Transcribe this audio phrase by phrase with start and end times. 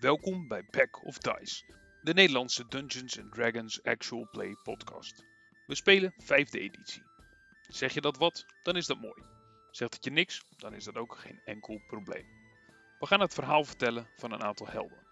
[0.00, 1.64] Welkom bij Pack of Dice,
[2.02, 5.24] de Nederlandse Dungeons Dragons Actual Play podcast.
[5.66, 7.02] We spelen vijfde editie.
[7.68, 9.22] Zeg je dat wat, dan is dat mooi.
[9.70, 12.26] Zegt het je niks, dan is dat ook geen enkel probleem.
[12.98, 15.06] We gaan het verhaal vertellen van een aantal helden.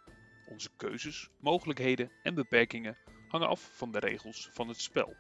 [0.47, 2.99] Onze keuzes, mogelijkheden en beperkingen
[3.29, 5.17] hangen af van de regels van het spel.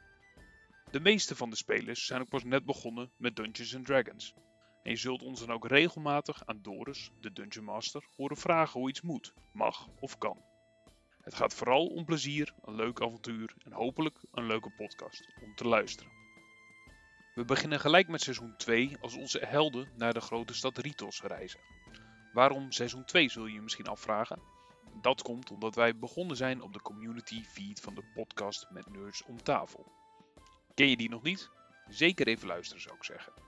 [0.90, 4.34] De meeste van de spelers zijn ook pas net begonnen met Dungeons Dragons.
[4.89, 8.88] En je zult ons dan ook regelmatig aan Doris, de Dungeon Master, horen vragen hoe
[8.88, 10.45] iets moet, mag of kan.
[11.20, 15.69] Het gaat vooral om plezier, een leuk avontuur en hopelijk een leuke podcast om te
[15.69, 16.12] luisteren.
[17.34, 21.60] We beginnen gelijk met seizoen 2 als onze helden naar de grote stad Ritos reizen.
[22.32, 24.41] Waarom seizoen 2 zul je je misschien afvragen?
[25.01, 29.24] Dat komt omdat wij begonnen zijn op de community feed van de podcast met Nerds
[29.24, 29.93] om tafel.
[30.74, 31.51] Ken je die nog niet?
[31.88, 33.48] Zeker even luisteren zou ik zeggen.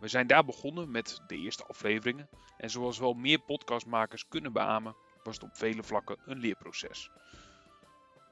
[0.00, 4.96] We zijn daar begonnen met de eerste afleveringen en zoals wel meer podcastmakers kunnen beamen,
[5.22, 7.10] was het op vele vlakken een leerproces.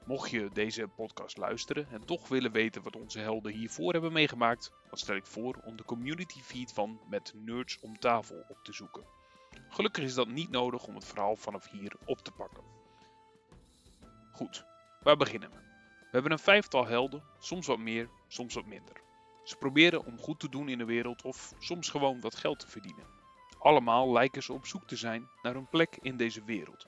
[0.05, 4.71] Mocht je deze podcast luisteren en toch willen weten wat onze helden hiervoor hebben meegemaakt,
[4.89, 8.73] dan stel ik voor om de community feed van Met Nerds om tafel op te
[8.73, 9.05] zoeken.
[9.69, 12.63] Gelukkig is dat niet nodig om het verhaal vanaf hier op te pakken.
[14.31, 14.65] Goed,
[15.01, 15.57] waar beginnen we?
[15.99, 19.02] We hebben een vijftal helden, soms wat meer, soms wat minder.
[19.43, 22.67] Ze proberen om goed te doen in de wereld of soms gewoon wat geld te
[22.67, 23.05] verdienen.
[23.59, 26.85] Allemaal lijken ze op zoek te zijn naar een plek in deze wereld.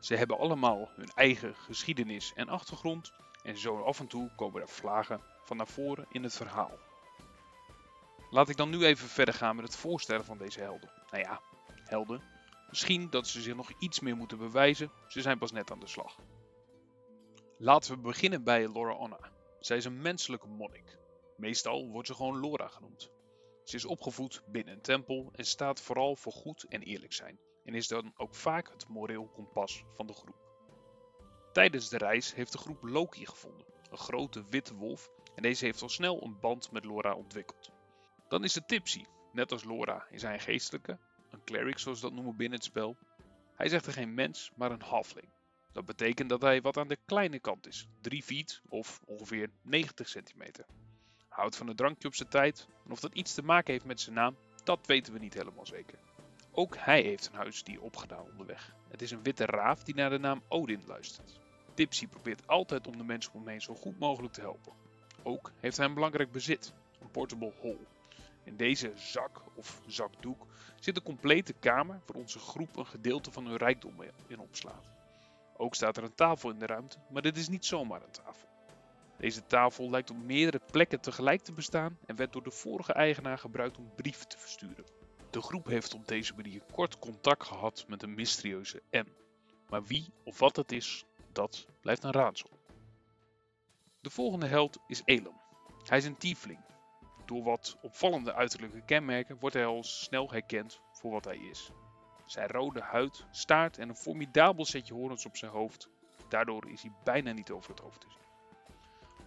[0.00, 4.68] Ze hebben allemaal hun eigen geschiedenis en achtergrond en zo af en toe komen er
[4.68, 6.78] vlagen van naar voren in het verhaal.
[8.30, 10.90] Laat ik dan nu even verder gaan met het voorstellen van deze helden.
[11.10, 11.40] Nou ja,
[11.84, 12.22] helden.
[12.68, 15.86] Misschien dat ze zich nog iets meer moeten bewijzen, ze zijn pas net aan de
[15.86, 16.16] slag.
[17.58, 19.30] Laten we beginnen bij Laura Onna.
[19.60, 20.98] Zij is een menselijke monnik.
[21.40, 23.10] Meestal wordt ze gewoon Laura genoemd.
[23.64, 27.74] Ze is opgevoed binnen een tempel en staat vooral voor goed en eerlijk zijn en
[27.74, 30.36] is dan ook vaak het moreel kompas van de groep.
[31.52, 35.82] Tijdens de reis heeft de groep Loki gevonden, een grote witte wolf, en deze heeft
[35.82, 37.70] al snel een band met Laura ontwikkeld.
[38.28, 40.98] Dan is er Tipsy, net als Laura is hij een geestelijke,
[41.30, 42.96] een cleric zoals dat noemen binnen het spel.
[43.54, 45.28] Hij is echter geen mens, maar een halfling.
[45.72, 50.08] Dat betekent dat hij wat aan de kleine kant is, 3 feet of ongeveer 90
[50.08, 50.66] centimeter.
[51.40, 54.00] Houdt van een drankje op zijn tijd, en of dat iets te maken heeft met
[54.00, 55.98] zijn naam, dat weten we niet helemaal zeker.
[56.52, 58.74] Ook hij heeft een huisdier opgedaan onderweg.
[58.88, 61.40] Het is een witte raaf die naar de naam Odin luistert.
[61.74, 64.72] Tipsy probeert altijd om de mensen om hem heen zo goed mogelijk te helpen.
[65.22, 67.86] Ook heeft hij een belangrijk bezit, een portable hole.
[68.44, 70.46] In deze zak of zakdoek
[70.80, 73.94] zit een complete kamer waar onze groep een gedeelte van hun rijkdom
[74.26, 74.90] in opslaat.
[75.56, 78.49] Ook staat er een tafel in de ruimte, maar dit is niet zomaar een tafel.
[79.20, 83.38] Deze tafel lijkt op meerdere plekken tegelijk te bestaan en werd door de vorige eigenaar
[83.38, 84.84] gebruikt om brieven te versturen.
[85.30, 89.04] De groep heeft op deze manier kort contact gehad met een mysterieuze M.
[89.68, 92.50] Maar wie of wat het is, dat blijft een raadsel.
[94.00, 95.40] De volgende held is Elon.
[95.84, 96.60] Hij is een tiefling.
[97.26, 101.70] Door wat opvallende uiterlijke kenmerken wordt hij al snel herkend voor wat hij is.
[102.26, 105.88] Zijn rode huid, staart en een formidabel setje horens op zijn hoofd.
[106.28, 108.29] Daardoor is hij bijna niet over het hoofd te zien.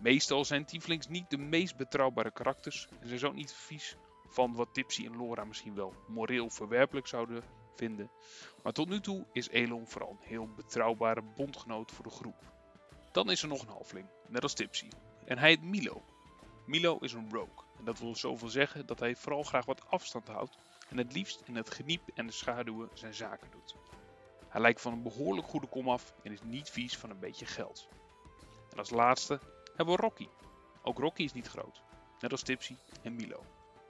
[0.04, 3.98] Meestal zijn tieflings niet de meest betrouwbare karakters en zijn ook niet vies
[4.28, 7.44] van wat Tipsy en Laura misschien wel moreel verwerpelijk zouden
[7.76, 8.12] vinden.
[8.64, 12.36] Maar tot nu toe is Elon vooral een heel betrouwbare bondgenoot voor de groep.
[13.12, 14.88] Dan is er nog een halfling, net als Tipsy.
[15.26, 16.04] En hij heet Milo.
[16.66, 17.66] Milo is een rogue.
[17.78, 20.58] En dat wil zoveel zeggen dat hij vooral graag wat afstand houdt
[20.90, 23.76] en het liefst in het geniep en de schaduwen zijn zaken doet.
[24.48, 27.46] Hij lijkt van een behoorlijk goede kom af en is niet vies van een beetje
[27.46, 27.88] geld.
[28.72, 29.40] En als laatste
[29.76, 30.28] hebben we Rocky.
[30.82, 31.82] Ook Rocky is niet groot,
[32.20, 33.44] net als Tipsy en Milo.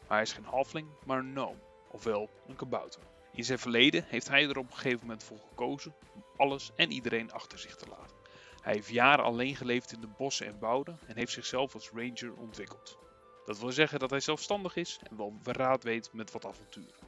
[0.07, 1.59] Maar hij is geen halfling, maar een gnome,
[1.91, 3.01] ofwel een kabouter.
[3.31, 6.91] In zijn verleden heeft hij er op een gegeven moment voor gekozen om alles en
[6.91, 8.17] iedereen achter zich te laten.
[8.61, 12.33] Hij heeft jaren alleen geleefd in de bossen en wouden en heeft zichzelf als ranger
[12.33, 12.97] ontwikkeld.
[13.45, 17.07] Dat wil zeggen dat hij zelfstandig is en wel verraad weet met wat avonturen.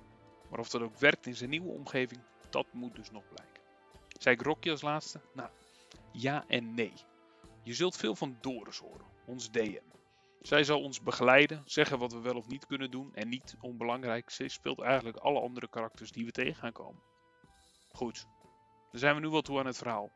[0.50, 3.62] Maar of dat ook werkt in zijn nieuwe omgeving, dat moet dus nog blijken.
[4.20, 5.22] Zei ik Rocky als laatste?
[5.34, 5.50] Nou,
[6.12, 6.94] ja en nee.
[7.66, 9.84] Je zult veel van Doris horen, ons DM.
[10.42, 14.30] Zij zal ons begeleiden, zeggen wat we wel of niet kunnen doen en niet onbelangrijk,
[14.30, 17.02] zij speelt eigenlijk alle andere karakters die we tegen gaan komen.
[17.92, 18.28] Goed,
[18.92, 20.12] dan zijn we nu wel toe aan het verhaal.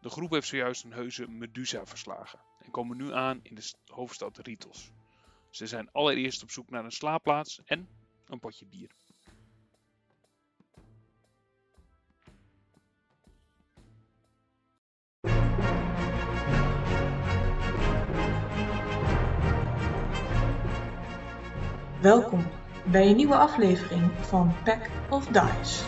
[0.00, 4.38] De groep heeft zojuist een heuse Medusa verslagen en komen nu aan in de hoofdstad
[4.38, 4.92] Ritos.
[5.50, 7.88] Ze zijn allereerst op zoek naar een slaapplaats en
[8.26, 8.90] een potje bier.
[22.08, 22.46] Welkom
[22.84, 25.84] bij een nieuwe aflevering van Pack of Dice.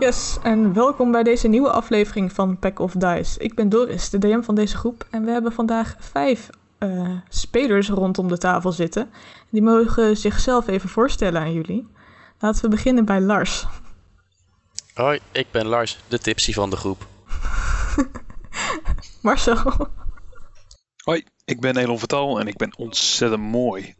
[0.00, 3.38] Yes, en welkom bij deze nieuwe aflevering van Pack of Dice.
[3.38, 7.88] Ik ben Doris, de DM van deze groep, en we hebben vandaag vijf uh, spelers
[7.88, 9.10] rondom de tafel zitten.
[9.50, 11.86] Die mogen zichzelf even voorstellen aan jullie.
[12.38, 13.66] Laten we beginnen bij Lars.
[14.94, 17.06] Hoi, ik ben Lars, de tipsy van de groep.
[19.22, 19.88] Marcel.
[21.04, 23.94] Hoi, ik ben Elon Vertal en ik ben ontzettend mooi.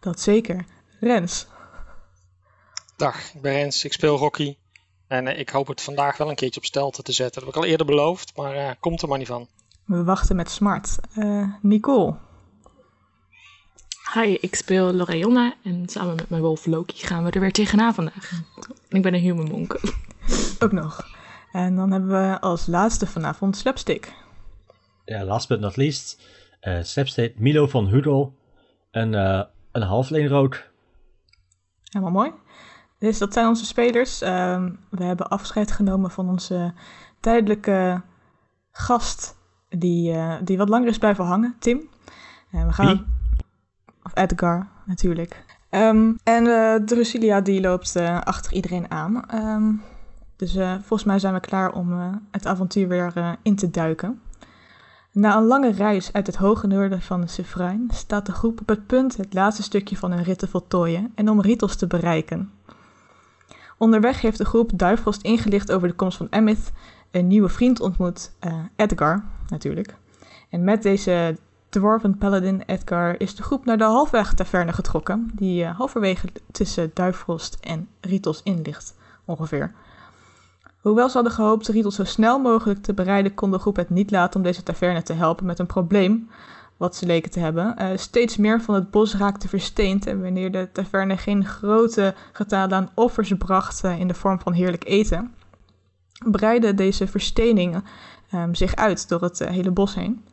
[0.00, 0.64] Dat zeker.
[1.00, 1.46] Rens.
[2.96, 4.56] Dag, ik ben Rens, ik speel Rocky.
[5.06, 7.34] En uh, ik hoop het vandaag wel een keertje op stelte te zetten.
[7.34, 9.48] Dat heb ik al eerder beloofd, maar uh, komt er maar niet van.
[9.84, 10.98] We wachten met smart.
[11.16, 12.16] Uh, Nicole.
[14.14, 17.94] Hi, ik speel Lorayonna en samen met mijn wolf Loki gaan we er weer tegenaan
[17.94, 18.30] vandaag.
[18.88, 19.80] ik ben een human monk.
[20.58, 21.06] Ook nog.
[21.52, 24.12] En dan hebben we als laatste vanavond Slapstick.
[25.10, 26.20] Ja, last but not least.
[26.62, 28.34] Uh, Milo van Hudel.
[28.90, 29.42] Een, uh,
[29.72, 30.70] een halfleen rood.
[31.82, 32.32] Helemaal mooi.
[32.98, 34.22] Dus dat zijn onze spelers.
[34.22, 36.72] Uh, we hebben afscheid genomen van onze
[37.20, 38.02] tijdelijke
[38.70, 39.36] gast
[39.68, 41.88] die, uh, die wat langer is blijven hangen, Tim.
[42.50, 42.86] We gaan...
[42.86, 43.06] Wie?
[44.02, 45.44] Of Edgar, natuurlijk.
[45.70, 49.24] Um, en Drusilia die loopt achter iedereen aan.
[49.34, 49.82] Um,
[50.36, 54.20] dus volgens mij zijn we klaar om het avontuur weer in te duiken.
[55.12, 58.86] Na een lange reis uit het hoge noorden van Sefrain staat de groep op het
[58.86, 62.52] punt het laatste stukje van hun rit te voltooien en om Ritos te bereiken.
[63.78, 66.72] Onderweg heeft de groep Duifrost ingelicht over de komst van Emmet,
[67.10, 69.94] een nieuwe vriend ontmoet, uh, Edgar natuurlijk.
[70.48, 71.36] En met deze
[71.68, 76.90] Dwarven Paladin Edgar is de groep naar de halfweg taverne getrokken, die uh, halverwege tussen
[76.94, 79.74] Duifrost en Ritos in ligt, ongeveer.
[80.80, 84.10] Hoewel ze hadden gehoopt Ritos zo snel mogelijk te bereiden, kon de groep het niet
[84.10, 86.30] laten om deze taverne te helpen met een probleem,
[86.76, 87.74] wat ze leken te hebben.
[87.78, 92.76] Uh, steeds meer van het bos raakte versteend en wanneer de taverne geen grote getalen
[92.76, 95.34] aan offers bracht uh, in de vorm van heerlijk eten,
[96.30, 97.82] breidde deze verstening
[98.34, 100.24] um, zich uit door het uh, hele bos heen.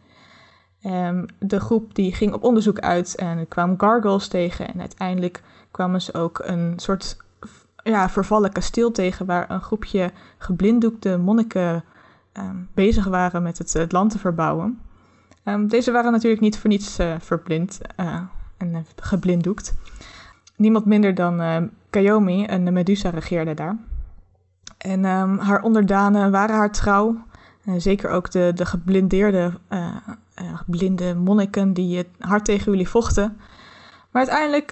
[0.85, 5.41] Um, de groep die ging op onderzoek uit en kwamen gargoyles tegen en uiteindelijk
[5.71, 7.17] kwamen ze ook een soort
[7.87, 11.83] ja, vervallen kasteel tegen waar een groepje geblinddoekte monniken
[12.33, 14.79] um, bezig waren met het, land te verbouwen.
[15.43, 18.19] Um, deze waren natuurlijk niet voor niets uh, verblind uh,
[18.57, 19.73] en uh, geblinddoekt.
[20.55, 21.57] Niemand minder dan uh,
[21.89, 23.77] Kayomi, een Medusa, regeerde daar.
[24.77, 25.03] En
[25.39, 27.17] haar onderdanen waren haar trouw.
[27.77, 29.53] zeker ook de, de geblindeerde
[30.65, 33.37] blinde monniken die hard tegen jullie vochten.
[34.11, 34.71] Maar uiteindelijk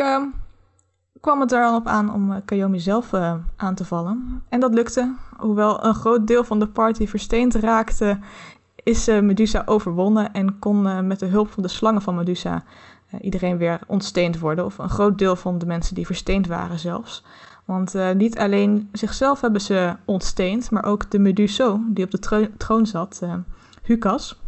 [1.25, 4.43] kwam het er al op aan om uh, Kayomi zelf uh, aan te vallen.
[4.49, 5.15] En dat lukte.
[5.37, 8.19] Hoewel een groot deel van de party versteend raakte,
[8.83, 12.63] is uh, Medusa overwonnen en kon met de hulp van de slangen van Medusa
[13.21, 14.65] iedereen weer ontsteend worden.
[14.65, 17.23] Of een groot deel van de mensen die versteend waren zelfs.
[17.65, 22.47] Want niet alleen zichzelf hebben ze ontsteend, maar ook de Meduso, die op de tro
[22.57, 23.21] troon zat,
[23.83, 24.41] Hukas.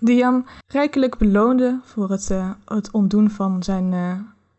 [0.00, 2.30] Die hem rijkelijk beloonde voor het,
[2.64, 3.94] het ontdoen van zijn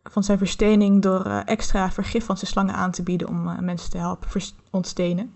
[0.02, 3.58] van zijn verstening door uh, extra vergif van zijn slangen aan te bieden om uh,
[3.58, 4.28] mensen te helpen
[4.70, 5.34] ontstenen.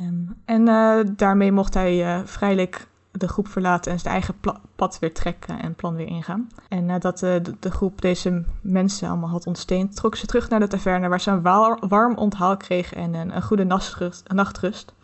[0.00, 4.34] Um, en uh, daarmee mocht hij vrijelijk de groep verlaten en zijn eigen
[4.76, 6.48] pad weer trekken en plan weer ingaan.
[6.68, 10.66] En nadat de, de, groep deze mensen allemaal had ontsteend, trok ze terug naar de
[10.66, 14.32] taverne waar ze een warm onthaal kregen en een, een goede nachtrust.
[14.32, 14.94] nachtrust.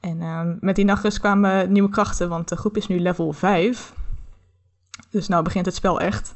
[0.00, 3.94] En ehm, met die nachtrust kwamen nieuwe krachten, want de groep is nu level 5.
[5.10, 6.34] Dus nou begint het spel echt.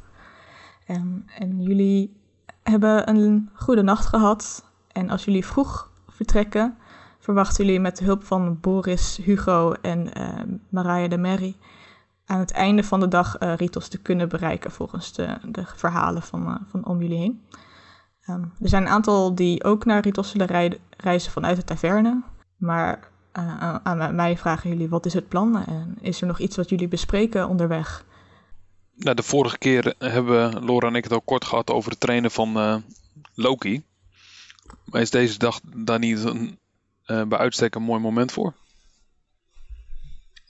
[0.91, 2.17] Um, en jullie
[2.63, 4.65] hebben een goede nacht gehad.
[4.93, 6.77] En als jullie vroeg vertrekken,
[7.19, 11.57] verwachten jullie met de hulp van Boris, Hugo en uh, Maraya de Merry
[12.27, 16.23] aan het einde van de dag uh, Ritos te kunnen bereiken volgens de, de verhalen
[16.23, 17.43] van, uh, van om jullie heen.
[18.29, 22.23] Um, er zijn een aantal die ook naar Ritos zullen reizen vanuit de taverne.
[22.57, 23.09] Maar
[23.83, 26.89] aan mij vragen jullie wat is het plan en is er nog iets wat jullie
[26.89, 28.05] bespreken onderweg?
[29.01, 32.31] Nou, de vorige keer hebben Laura en ik het al kort gehad over het trainen
[32.31, 32.77] van uh,
[33.35, 33.83] Loki.
[34.85, 36.59] Maar is deze dag daar niet een,
[37.07, 38.55] uh, bij uitstek een mooi moment voor?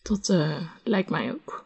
[0.03, 1.65] Dat uh, lijkt mij ook.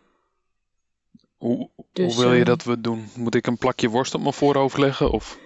[1.37, 3.09] Hoe, dus, hoe wil je dat we doen?
[3.17, 5.11] Moet ik een plakje worst op mijn voorhoofd leggen?
[5.11, 5.39] Of?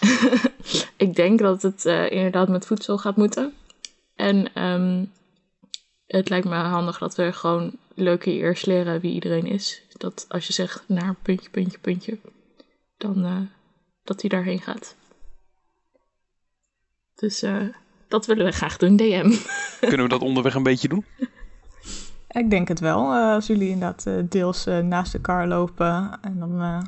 [0.96, 3.54] ik denk dat het inderdaad met voedsel gaat moeten.
[4.14, 5.12] En um,
[6.06, 9.83] het lijkt me handig dat we gewoon leuke eerst leren wie iedereen is.
[9.96, 12.18] Dat als je zegt naar puntje, puntje, puntje,
[12.96, 13.40] dan uh,
[14.02, 14.96] dat hij daarheen gaat.
[17.14, 17.62] Dus uh,
[18.08, 19.36] dat willen we graag doen, DM.
[19.80, 21.04] Kunnen we dat onderweg een beetje doen?
[22.28, 23.14] Ik denk het wel.
[23.14, 26.84] Uh, als jullie inderdaad deels naast elkaar lopen en dan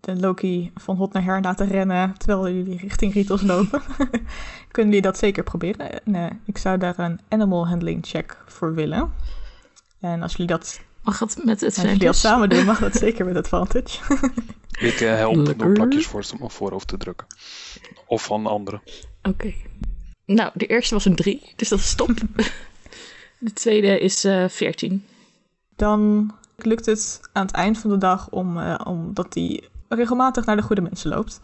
[0.00, 3.82] de Loki van hot naar her laten rennen terwijl jullie richting Ritos lopen.
[4.72, 6.04] Kunnen jullie dat zeker proberen?
[6.04, 9.12] En, eh, ik zou daar een animal handling check voor willen.
[10.00, 12.26] En als jullie dat, Mag het met het als jullie dat advantage?
[12.28, 13.98] samen doen, mag dat zeker met advantage.
[14.78, 15.72] Ik eh, help door Lekker.
[15.72, 17.26] plakjes voor mijn voorhoofd te drukken.
[18.06, 18.82] Of van anderen.
[19.22, 19.54] Oké.
[20.24, 22.10] Nou, de eerste was een 3, dus dat is top.
[23.38, 25.04] de tweede is eh 14.
[25.76, 30.56] Dan lukt het aan het eind van de dag om, eh, omdat hij regelmatig naar
[30.56, 31.40] de goede mensen loopt.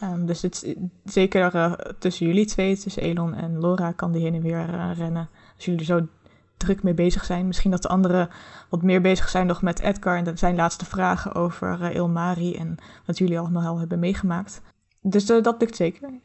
[0.00, 4.34] Ehm, dus het, zeker eh, tussen jullie twee, tussen Elon en Laura, kan die heen
[4.34, 5.28] en weer rennen.
[5.56, 6.06] Als jullie er zo
[6.56, 7.46] druk mee bezig zijn.
[7.46, 8.28] Misschien dat de anderen
[8.68, 12.76] wat meer bezig zijn nog met Edgar en zijn laatste vragen over eh, Ilmari en
[13.06, 14.62] wat jullie allemaal hebben meegemaakt.
[15.00, 16.20] Dus eh, dat lukt zeker.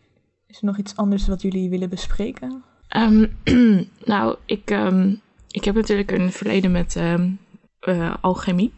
[0.47, 2.63] Is er nog iets anders wat jullie willen bespreken?
[2.87, 3.27] Ehm,
[4.13, 5.15] nou, ik, ehm,
[5.47, 8.73] ik heb natuurlijk een verleden met eh, alchemie.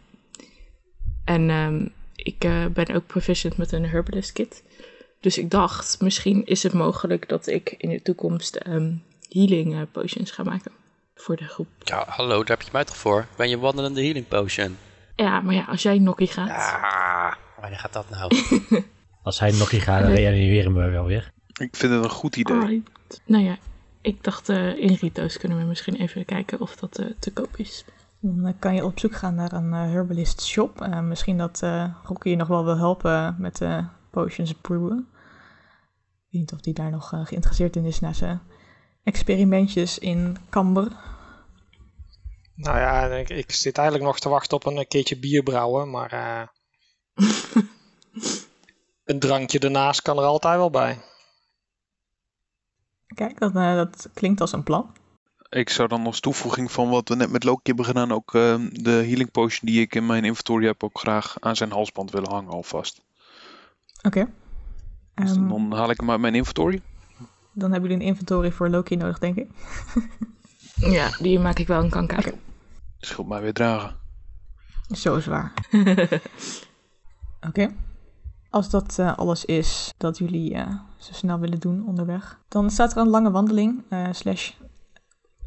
[1.24, 2.38] En ik
[2.72, 4.64] ben ook proficient met een herbalist kit.
[5.20, 8.58] Dus ik dacht, misschien is het mogelijk dat ik in de toekomst
[9.28, 10.72] healing potions ga maken.
[11.14, 11.68] Voor de groep.
[11.78, 13.20] Ja, hallo, daar heb je mij toch voor?
[13.20, 14.76] Ik ben je wandelende healing potion.
[15.16, 16.48] Ja, maar ja, als jij Nokkie gaat.
[16.48, 18.32] Ah, wanneer gaat dat nou?
[19.22, 21.32] Als hij nog niet gaat, dan reanimeren we wel weer.
[21.46, 22.56] Ik vind het een goed idee.
[22.56, 23.20] Alright.
[23.24, 23.56] Nou ja,
[24.00, 27.56] ik dacht eh, in Rito's kunnen we misschien even kijken of dat eh, te koop
[27.56, 27.84] is.
[28.20, 30.80] Dan eh, kan je op zoek gaan naar een herbalist shop.
[30.80, 34.98] Eh, misschien dat eh Rocky je nog wel wil helpen met de potions brewen.
[34.98, 38.40] Ik weet niet of die daar nog geïnteresseerd in is na zijn
[39.04, 40.92] experimentjes in Camber.
[42.54, 45.90] Nou ja, ik, ik zit eigenlijk nog te wachten op een eh, keertje bier brouwen,
[45.90, 46.46] maar eh,
[49.04, 50.98] een drankje ernaast kan er altijd wel bij.
[53.14, 54.92] Kijk, dat, eh, dat klinkt als een plan.
[55.48, 58.54] Ik zou dan als toevoeging van wat we net met Loki hebben gedaan, ook eh,
[58.70, 62.30] de healing potion die ik in mijn inventory heb, ook graag aan zijn halsband willen
[62.30, 63.02] hangen alvast.
[64.02, 64.28] Oké.
[65.14, 66.82] Dus Ehm, dan haal ik hem uit mijn inventory.
[67.54, 69.50] Dan hebben jullie een inventory voor Loki nodig, denk ik.
[70.74, 72.18] Ja, die maak ik wel een kanker.
[72.18, 72.32] Oké.
[72.98, 73.96] Scheelt mij weer dragen.
[74.90, 75.52] Zo zwaar.
[77.48, 77.74] Oké.
[78.50, 82.92] Als dat eh, alles is dat jullie eh, zo snel willen doen onderweg, dan staat
[82.92, 84.52] er een lange wandeling eh, slash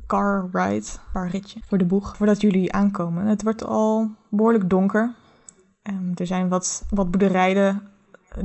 [0.07, 3.25] car ride, car ritje voor de boeg, voordat jullie aankomen.
[3.25, 5.15] Het wordt al behoorlijk donker.
[5.81, 7.81] Ehm, er zijn wat, wat boerderijen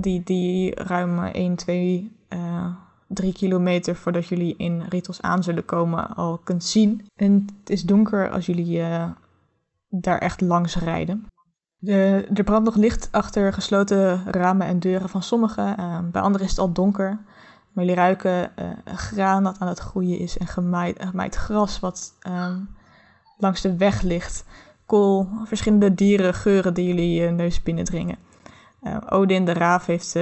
[0.01, 2.17] die, die ruim 1, 2,
[3.15, 7.07] 3 kilometer voordat jullie in Ritos aan zullen komen al kunt zien.
[7.17, 9.11] En het is donker als jullie eh,
[9.89, 11.27] daar echt langs rijden.
[11.79, 15.77] De, er brandt nog licht achter gesloten ramen en deuren van sommigen.
[15.77, 17.21] Eh, bij anderen is het al donker.
[17.73, 22.59] Maar jullie ruiken eh, graan dat aan het groeien is en gemaaid, gras wat ehm,
[23.39, 24.45] langs de weg ligt.
[24.87, 28.17] Kool, verschillende dieren, geuren die jullie eh, neus binnendringen.
[28.83, 30.17] Eh, Odin, de raaf, heeft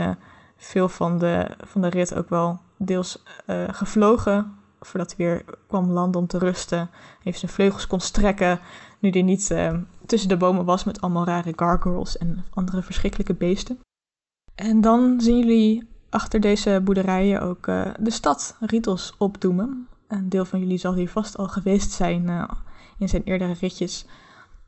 [0.57, 4.55] veel van de, van de rit ook wel deels eh, gevlogen.
[4.81, 6.91] Voordat hij weer kwam landen om te rusten.
[7.23, 8.61] Heeft zijn vleugels kon strekken.
[8.99, 9.75] Nu hij niet eh,
[10.07, 13.79] tussen de bomen was met allemaal rare gargoyles en andere verschrikkelijke beesten.
[14.55, 19.89] En dan zien jullie achter deze boerderijen ook eh, de stad Ritos opdoemen.
[20.09, 22.49] Een deel van jullie zal hier vast al geweest zijn
[22.99, 24.07] in zijn eerdere ritjes.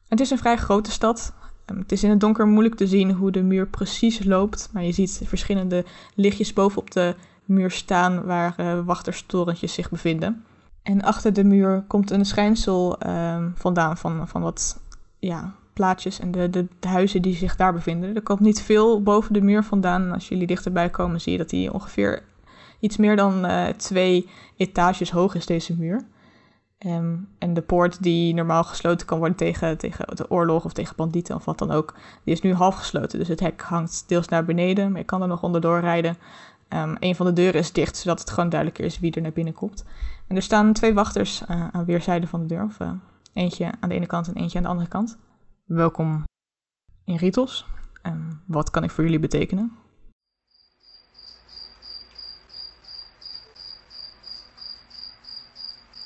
[0.09, 1.33] Het is een vrij grote stad.
[1.65, 4.85] Ehm, het is in het donker moeilijk te zien hoe de muur precies loopt, maar
[4.85, 7.15] je ziet verschillende lichtjes bovenop de
[7.45, 10.45] muur staan waar wachterstorentjes zich bevinden.
[10.83, 14.81] En achter de muur komt een schijnsel ehm, vandaan van, van wat
[15.19, 18.15] ja, plaatjes en de, de, de huizen die zich daar bevinden.
[18.15, 20.03] Er komt niet veel boven de muur vandaan.
[20.03, 22.23] En als jullie dichterbij komen, zie je dat die ongeveer
[22.81, 26.05] iets meer dan eh, twee etages hoog is, deze muur.
[26.79, 30.97] Ehm, en de poort die normaal gesloten kan worden tegen, tegen de oorlog of tegen
[30.97, 31.95] bandieten of wat dan ook,
[32.25, 33.19] die is nu half gesloten.
[33.19, 36.17] Dus het hek hangt deels naar beneden, maar je kan er nog onderdoor rijden.
[36.73, 39.33] Ehm, een van de deuren is dicht, zodat het gewoon duidelijker is wie er naar
[39.33, 39.85] binnen komt.
[40.29, 42.65] En er staan twee wachters eh, aan weerszijden van de deur.
[42.65, 42.93] Of eh,
[43.33, 45.19] eentje aan de ene kant en eentje aan de andere kant.
[45.65, 46.25] Welkom
[47.05, 47.67] in Ritos.
[48.03, 49.77] En wat kan ik voor jullie betekenen?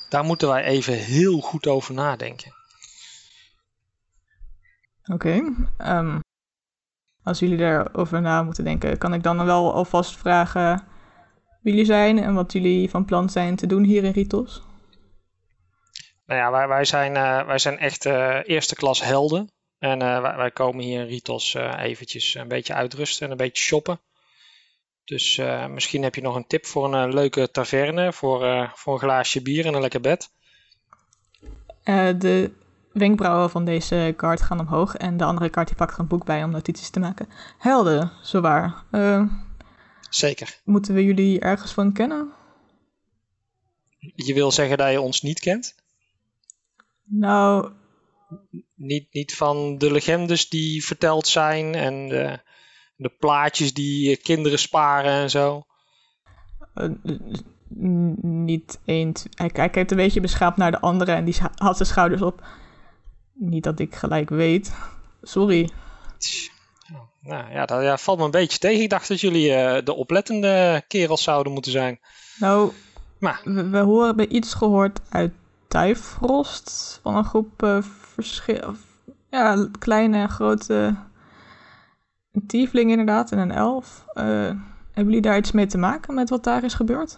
[0.09, 2.53] Daar moeten wij even heel goed over nadenken.
[5.05, 5.43] Oké.
[5.77, 6.19] ehm,
[7.27, 10.83] als jullie daarover na moeten denken, kan ik dan wel alvast vragen
[11.61, 14.61] wie jullie zijn en wat jullie van plan zijn te doen hier in Ritos?
[16.25, 19.51] Nou ja, wij, wij, zijn, eh, wij zijn echt eh, eerste klas helden.
[19.79, 23.63] En eh, wij, wij komen hier in Ritos eventjes een beetje uitrusten en een beetje
[23.63, 23.99] shoppen.
[25.05, 29.41] Dus misschien heb je nog een tip voor een leuke taverne, voor, voor een glaasje
[29.41, 30.29] bier en een lekker bed.
[32.17, 32.51] De
[32.97, 36.25] wenkbrauwen van deze guard gaan omhoog en de andere guard die pakt er een boek
[36.25, 37.29] bij om notities te maken.
[37.57, 38.83] Helden, zowaar.
[38.91, 39.23] Eh,
[40.09, 40.59] Zeker.
[40.63, 42.31] moeten we jullie ergens van kennen?
[43.99, 45.75] Je wil zeggen dat je ons niet kent?
[47.03, 47.71] Nou,
[48.75, 52.39] Niet, niet van de legendes die verteld zijn en de,
[52.95, 55.65] de plaatjes die kinderen sparen en zo.
[56.73, 56.89] eh,
[58.21, 59.13] niet één.
[59.35, 62.47] Hij, kijkt een beetje beschaamd naar de andere en die haalt zijn schouders op.
[63.37, 64.73] Niet dat ik gelijk weet.
[65.21, 65.69] Sorry.
[67.21, 68.83] Nou ja, dat ja, valt me een beetje tegen.
[68.83, 71.99] Ik dacht dat jullie eh, de oplettende kerels zouden moeten zijn.
[72.39, 72.71] Nou,
[73.19, 75.33] Maar we, we horen bij iets gehoord uit
[75.67, 76.99] Tyfrost.
[77.03, 77.83] Van een groep
[78.15, 78.75] verschil.
[79.29, 80.95] Ja, kleine en grote.
[82.31, 84.05] Een tiefling inderdaad en een elf.
[84.13, 87.17] Eh, hebben jullie daar iets mee te maken met wat daar is gebeurd?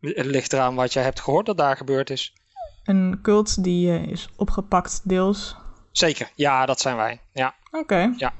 [0.00, 2.34] het ligt eraan wat jij hebt gehoord dat daar gebeurd is.
[2.86, 5.56] Een cult die eh, is opgepakt, deels.
[5.92, 7.20] Zeker, ja, dat zijn wij.
[7.32, 8.12] Ja, Oké.
[8.16, 8.32] Ja.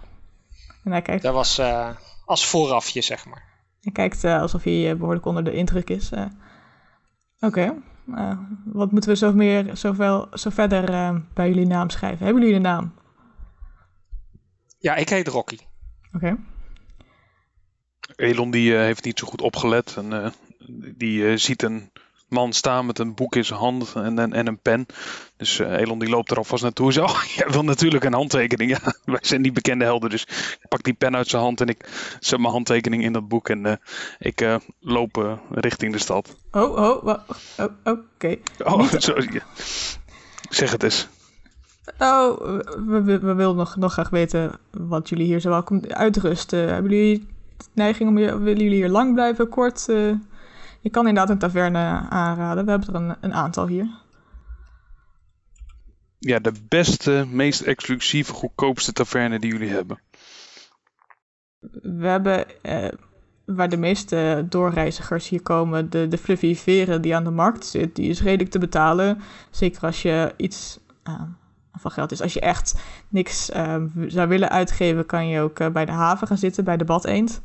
[0.84, 3.42] En hij kijkt, dat was eh, als voorafje, zeg maar.
[3.80, 6.10] hij kijkt eh, alsof hij eh, behoorlijk onder de indruk is.
[6.10, 6.24] eh.
[7.40, 7.74] Oké.
[8.14, 12.24] Eh, wat moeten we zo, meer, zoveel, zo verder eh, bij jullie naam schrijven?
[12.24, 12.94] Hebben jullie een naam?
[14.78, 15.58] Ja, ik heet Rocky.
[16.12, 16.36] Oké.
[18.16, 19.94] Elon die eh, heeft niet zo goed opgelet.
[19.96, 20.30] En, eh,
[20.96, 21.90] die eh, ziet een
[22.28, 24.86] man staan met een boek in zijn hand en, en, en een pen.
[25.36, 26.92] Dus eh, Elon die loopt er alvast naartoe.
[26.92, 28.70] Zo, oh, jij wil natuurlijk een handtekening.
[28.70, 30.10] Ja, wij zijn niet bekende helden.
[30.10, 30.22] Dus
[30.60, 31.88] ik pak die pen uit zijn hand en ik
[32.20, 33.48] zet mijn handtekening in dat boek.
[33.48, 33.72] En eh,
[34.18, 36.36] ik eh, loop richting de stad.
[36.50, 38.36] Oh, oh, oh, oké.
[38.64, 39.42] Oh, Niet- zo, ja.
[40.50, 41.08] Zeg het eens.
[41.98, 46.72] We, we, we willen nog, nog graag weten wat jullie hier zo welkom uitrusten.
[46.72, 47.26] Hebben jullie
[47.72, 49.88] neiging om hier, willen jullie hier lang blijven, kort?
[50.86, 52.64] Je kan inderdaad een taverne aanraden.
[52.64, 53.88] We hebben er een, een aantal hier.
[56.18, 60.00] Ja, de beste, meest exclusieve, goedkoopste taverne die jullie hebben.
[61.82, 62.88] We hebben, eh,
[63.44, 67.96] waar de meeste doorreizigers hier komen, de, de fluffy veren die aan de markt zit,
[67.96, 69.20] die is redelijk te betalen.
[69.50, 70.78] Zeker als je iets
[71.72, 72.22] van geld is.
[72.22, 72.74] Als je echt
[73.08, 76.76] niks eh, zou willen uitgeven, kan je ook eh, bij de haven gaan zitten, bij
[76.76, 77.42] de Bad Eend.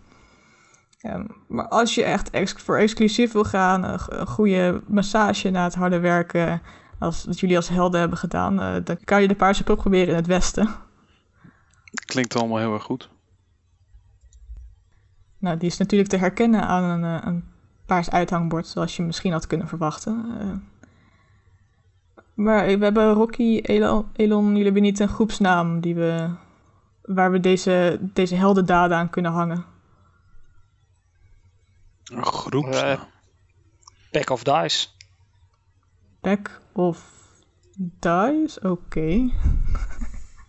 [1.01, 5.75] Ehm, maar als je echt ex- voor exclusief wil gaan, een, goede massage na het
[5.75, 6.61] harde werken,
[6.99, 10.07] als wat jullie als helden hebben gedaan, eh, dan kan je de Paarse Pub proberen
[10.07, 10.69] in het westen.
[12.05, 13.09] Klinkt allemaal heel erg goed.
[15.37, 17.43] Nou, die is natuurlijk te herkennen aan een, eh, een
[17.85, 20.25] paars uithangbord, zoals je misschien had kunnen verwachten.
[20.39, 20.47] Eh,
[22.33, 26.29] maar we hebben Rocky, Elon, Elon, jullie hebben niet een groepsnaam die we,
[27.01, 29.70] waar we deze, deze heldendaden aan kunnen hangen.
[32.11, 32.65] Een groep.
[32.65, 33.01] Eh,
[34.11, 34.87] Pack of Dice.
[36.21, 37.03] Pack of
[37.99, 38.59] Dice?
[38.69, 39.09] Oké.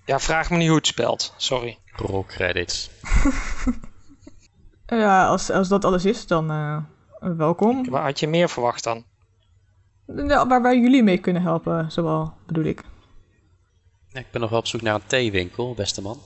[0.05, 1.35] Ja, vraag me niet hoe het spelt.
[1.37, 1.79] Sorry.
[1.93, 2.91] Roll credits.
[4.87, 6.79] Ja, als, als dat alles is, dan eh,
[7.37, 7.91] welkom.
[7.91, 9.05] Waar had je meer verwacht dan?
[10.07, 12.83] Ja, waar wij jullie mee kunnen helpen, zowel bedoel ik.
[14.13, 16.19] Ik ben nog wel op zoek naar een theewinkel, beste man.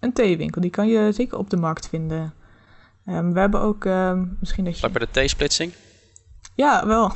[0.00, 2.34] Een theewinkel, die kan je zeker op de markt vinden.
[3.04, 4.90] Ehm, we hebben ook, ehm, misschien dat je...
[4.90, 5.72] Bij de theesplitsing?
[6.54, 7.12] Ja, wel.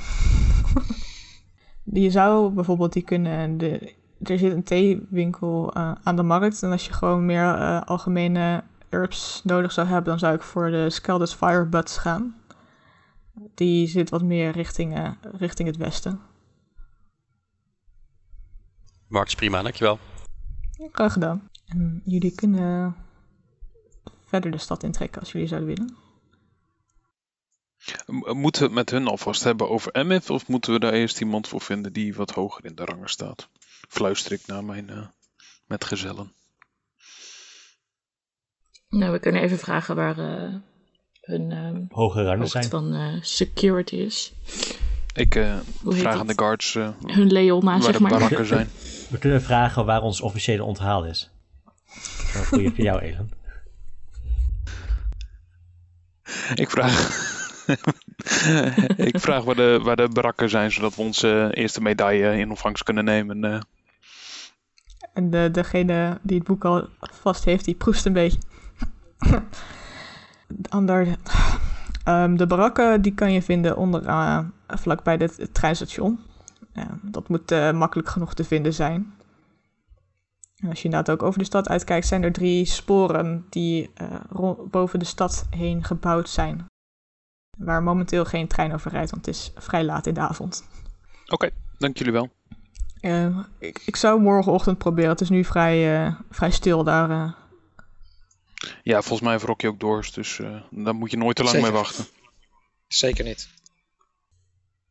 [2.02, 3.58] je zou bijvoorbeeld die kunnen.
[3.58, 6.62] De, er zit een theewinkel eh, aan de markt.
[6.62, 10.70] En als je gewoon meer eh, algemene herbs nodig zou hebben, dan zou ik voor
[10.70, 12.36] de Scalded Firebuds gaan.
[13.54, 16.20] Die zit wat meer richting, eh, richting het westen.
[19.08, 19.98] Markt is prima, dankjewel.
[20.92, 21.48] Graag gedaan.
[21.66, 22.96] En jullie kunnen
[24.42, 25.96] verder de stad intrekken als jullie zouden willen.
[28.06, 30.30] M- Moeten we het met hun alvast hebben over Emmet?
[30.30, 33.48] Of moeten we daar eerst iemand voor vinden die wat hoger in de rangen staat?
[33.88, 35.06] Fluister ik naar mijn eh
[35.66, 36.32] metgezellen.
[38.88, 40.54] Nou, we kunnen even vragen waar eh,
[41.20, 42.64] hun ehm Hoge rangen zijn.
[42.64, 44.32] van eh, security is.
[45.14, 48.10] Ik eh, vraag aan de guards eh, Hun Leona, waar zeg de maar.
[48.10, 48.68] barakken zijn.
[49.10, 51.30] We kunnen vragen waar ons officiële onthaal is.
[52.34, 53.32] Dat is een voor jou, Elon.
[56.54, 57.10] Ik vraag,
[59.10, 62.82] ik vraag waar, de, waar de barakken zijn, zodat we onze eerste medaille in ontvangst
[62.82, 63.44] kunnen nemen.
[63.44, 63.60] eh.
[65.14, 68.38] En de, degene die het boek al vast heeft, die proest een beetje.
[70.48, 71.16] De ander,
[72.04, 76.18] ehm, de barakken die kan je vinden onder, eh, vlakbij het, treinstation.
[77.02, 79.14] Dat moet eh, makkelijk genoeg te vinden zijn.
[80.56, 84.20] En als je inderdaad ook over de stad uitkijkt, zijn er drie sporen die eh,
[84.70, 86.66] boven de stad heen gebouwd zijn.
[87.58, 90.64] Waar momenteel geen trein over rijdt, want het is vrij laat in de avond.
[91.26, 92.28] Oké, dank jullie wel.
[93.00, 95.10] Eh, ik, ik zou morgenochtend proberen.
[95.10, 97.10] Het is nu vrij, eh, vrij stil daar.
[97.10, 97.32] eh.
[98.82, 101.54] Ja, volgens mij verrok je ook dorst, dus eh, daar moet je nooit te lang
[101.54, 101.70] Zeker.
[101.72, 102.04] mee wachten.
[102.86, 103.48] Zeker niet.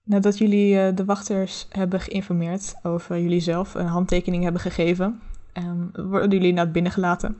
[0.04, 5.22] Nadat jullie eh, de wachters hebben geïnformeerd over jullie zelf, een handtekening hebben gegeven,
[5.56, 7.38] ehm, worden jullie naar binnen gelaten.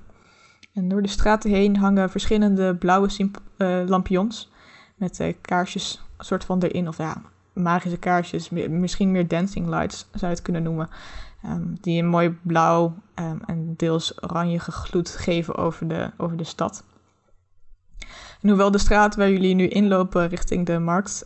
[0.74, 3.10] En door de straten heen hangen verschillende blauwe
[3.58, 4.52] eh, lampions
[4.96, 7.22] met eh, kaarsjes, soort van erin, of ja,
[7.54, 10.90] magische kaarsjes, mi- misschien meer dancing lights zou je het kunnen noemen,
[11.44, 16.44] ehm, die een mooi blauw ehm, en deels oranje gloed geven over de, over de
[16.44, 16.84] stad.
[18.42, 21.26] En hoewel de straat waar jullie nu inlopen richting de markt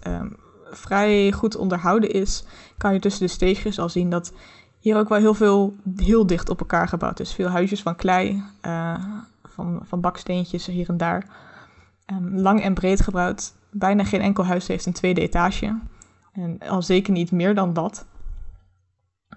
[0.71, 2.43] vrij goed onderhouden is,
[2.77, 4.33] kan je tussen de steegjes al zien dat
[4.79, 7.33] hier ook wel heel veel heel dicht op elkaar gebouwd is.
[7.33, 9.03] Veel huisjes van klei, eh,
[9.43, 11.25] van, van baksteentjes hier en daar.
[12.05, 13.53] Ehm, lang en breed gebouwd.
[13.71, 15.79] Bijna geen enkel huis heeft een tweede etage.
[16.31, 18.05] En al zeker niet meer dan dat.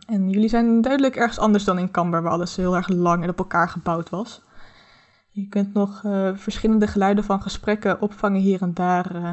[0.07, 3.29] En jullie zijn duidelijk ergens anders dan in Camber, waar alles heel erg lang en
[3.29, 4.43] op elkaar gebouwd was.
[5.29, 9.15] Je kunt nog eh, verschillende geluiden van gesprekken opvangen hier en daar.
[9.15, 9.31] eh,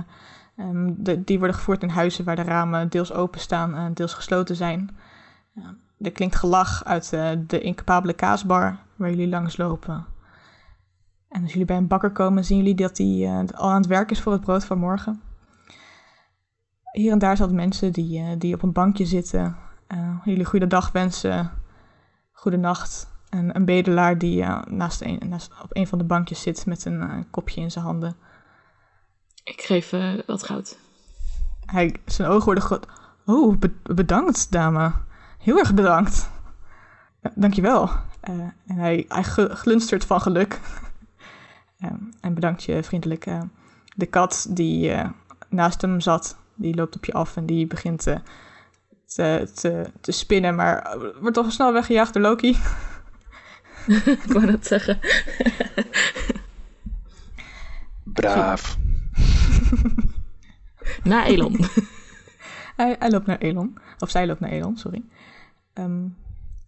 [0.59, 0.93] Ehm,
[1.25, 4.89] die worden gevoerd in huizen waar de ramen deels openstaan en deels gesloten zijn.
[5.99, 10.05] Er klinkt gelach uit eh, de incapabele kaasbar waar jullie langs lopen.
[11.29, 13.87] En als jullie bij een bakker komen, zien jullie dat hij eh, al aan het
[13.87, 15.21] werk is voor het brood van morgen.
[16.91, 19.55] Hier en daar zijn mensen die, eh, die op een bankje zitten.
[20.23, 21.51] jullie goedendag wensen,
[22.31, 23.07] goedenacht.
[23.29, 27.27] En een bedelaar die naast een, naast, op een van de bankjes zit met een
[27.29, 28.15] kopje in zijn handen.
[29.43, 29.93] Ik geef
[30.25, 30.77] wat goud.
[31.65, 32.87] Hij, zijn ogen worden groot.
[33.25, 34.91] Oh, be- bedankt, dame.
[35.39, 36.29] Heel erg bedankt.
[37.21, 37.89] Ja, dankjewel.
[38.19, 38.33] Eh
[38.67, 40.59] en hij, hij glunstert van geluk.
[41.79, 43.25] Ehm, en bedankt je vriendelijk.
[43.25, 43.41] Eh,
[43.95, 45.09] de kat die eh,
[45.49, 48.17] naast hem zat, die loopt op je af en die begint eh,
[49.05, 52.49] te, te, te spinnen, maar wordt toch snel weggejaagd door Loki.
[54.23, 54.99] ik wou dat zeggen.
[58.03, 58.77] Braaf.
[61.03, 61.59] Na Elon.
[62.75, 63.77] Hij, hij loopt naar Elon.
[63.99, 65.03] Of zij loopt naar Elon, sorry.
[65.79, 66.07] Ehm,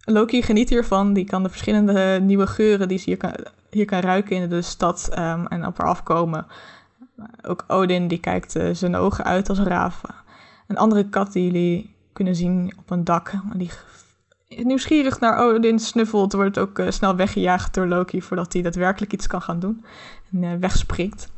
[0.05, 1.13] Loki geniet hiervan.
[1.13, 3.33] Die kan de verschillende nieuwe geuren die ze hier kan,
[3.69, 6.45] hier kan ruiken in de stad ehm, en op haar afkomen.
[7.41, 10.01] Ook Odin die kijkt eh, zijn ogen uit als raaf.
[10.67, 13.33] Een andere kat die jullie kunnen zien op een dak.
[13.53, 13.71] Die
[14.47, 19.27] nieuwsgierig naar Odin snuffelt, wordt ook eh, snel weggejaagd door Loki voordat hij daadwerkelijk iets
[19.27, 19.85] kan gaan doen.
[20.31, 21.31] En eh, wegspringt.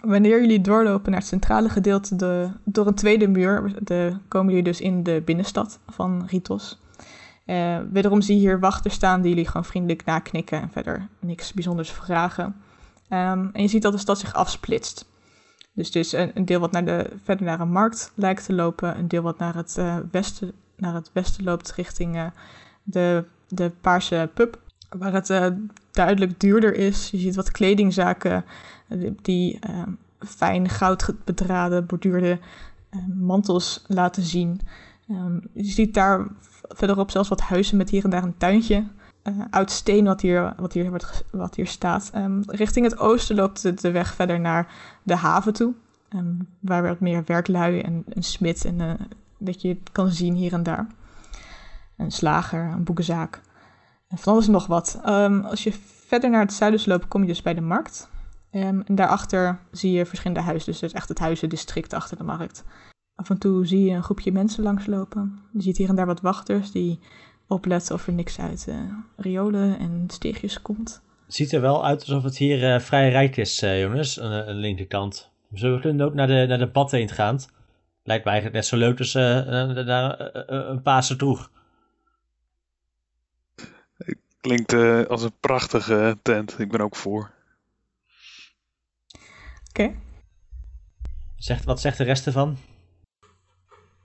[0.00, 4.64] Wanneer jullie doorlopen naar het centrale gedeelte de, door een tweede muur, de, komen jullie
[4.64, 6.80] dus in de binnenstad van Ritos.
[7.50, 11.52] Eh, wederom zie je hier wachters staan die jullie gewoon vriendelijk naknikken en verder niks
[11.52, 12.56] bijzonders vragen.
[13.08, 15.06] Ehm, en je ziet dat de stad zich afsplitst.
[15.72, 18.98] Dus het is een, deel wat naar de, verder naar een markt lijkt te lopen,
[18.98, 22.26] een deel wat naar het, eh, westen, naar het westen loopt richting eh,
[22.82, 25.54] de, de paarse pub, waar het
[25.90, 27.10] duidelijk duurder is.
[27.10, 28.44] Je ziet wat kledingzaken
[29.22, 29.82] die eh,
[30.18, 32.38] fijn goud bedraden, borduurde
[33.14, 34.60] mantels laten zien.
[35.10, 36.26] Ehm, je ziet daar
[36.68, 38.84] verderop zelfs wat huizen met hier en daar een tuintje.
[39.22, 40.90] eh, oud steen wat hier, wat hier,
[41.30, 42.10] wat hier staat.
[42.12, 45.74] Ehm, richting het oosten loopt de, weg verder naar de haven toe.
[46.08, 48.94] ehm, waar wat meer werklui en een smid en eh,
[49.38, 50.86] dat je kan zien hier en daar.
[51.96, 53.40] Een slager, een boekenzaak.
[54.08, 55.00] En van alles nog wat.
[55.44, 55.72] Als je
[56.06, 58.08] verder naar het zuiden loopt, kom je dus bij de markt.
[58.50, 60.72] En daarachter zie je verschillende huizen.
[60.72, 62.64] Dus is echt het huizendistrict achter de markt.
[63.20, 65.40] Af en toe zie je een groepje mensen langslopen.
[65.52, 66.98] Je ziet hier en daar wat wachters die
[67.46, 68.76] opletten of er niks uit eh,
[69.16, 71.02] riolen en steegjes komt.
[71.24, 74.46] Het ziet er wel uit alsof het hier eh, vrij rijk is, eh, jongens, aan
[74.46, 75.30] de, linkerkant.
[75.52, 77.38] Zullen we kunnen ook naar de, naar de bad heen gaan?
[78.02, 81.50] Lijkt me eigenlijk net zo leuk als eh, eh, naar een Pasen droeg.
[84.40, 86.58] Klinkt eh, als een prachtige tent.
[86.58, 87.30] Ik ben ook voor.
[89.68, 89.94] Oké.
[91.36, 92.56] Zegt, wat zegt de rest ervan?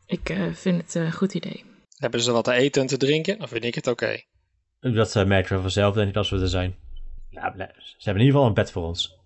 [0.06, 1.64] Ik eh, vind het een goed idee.
[1.98, 3.40] Hebben ze wat te eten en te drinken?
[3.40, 4.22] Dan vind ik het oké.
[4.80, 6.76] Dat uh, merken we vanzelf, denk ik, als we er zijn.
[7.30, 7.64] Ja, ze
[7.96, 9.18] hebben in ieder geval een bed voor ons.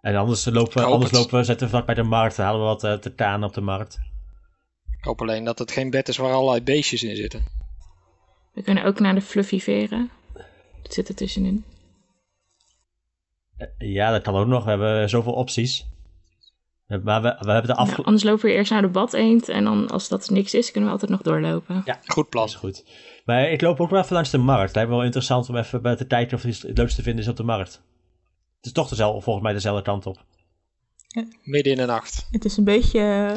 [0.00, 1.20] En anders lopen, hoop anders het.
[1.20, 3.54] lopen we, zetten we vlak bij de markt, halen we wat eh, te taan op
[3.54, 3.98] de markt.
[4.98, 7.44] Ik hoop alleen dat het geen bed is waar allerlei beestjes in zitten.
[8.52, 10.10] We kunnen ook naar de Fluffy Veren.
[10.82, 11.64] Dat zit er tussenin.
[13.56, 14.64] Eh, ja, dat kan ook nog.
[14.64, 15.86] We hebben zoveel opties.
[16.86, 17.92] Eh, Maar we, we hebben de afge...
[17.92, 19.48] Nou, anders lopen we eerst naar de bad eend.
[19.48, 21.82] En dan, als dat niks is, kunnen we altijd nog doorlopen.
[21.84, 22.44] Ja, Goed plan.
[22.44, 22.84] is goed.
[23.24, 24.62] Maar ik loop ook wel even langs de markt.
[24.66, 27.02] Het lijkt me wel interessant om even bij te kijken of er iets leuks te
[27.02, 27.72] vinden is op de markt.
[28.56, 30.24] Het is toch dezelfde, volgens mij dezelfde kant op.
[31.42, 32.28] Midden in de nacht.
[32.30, 33.36] Het is een beetje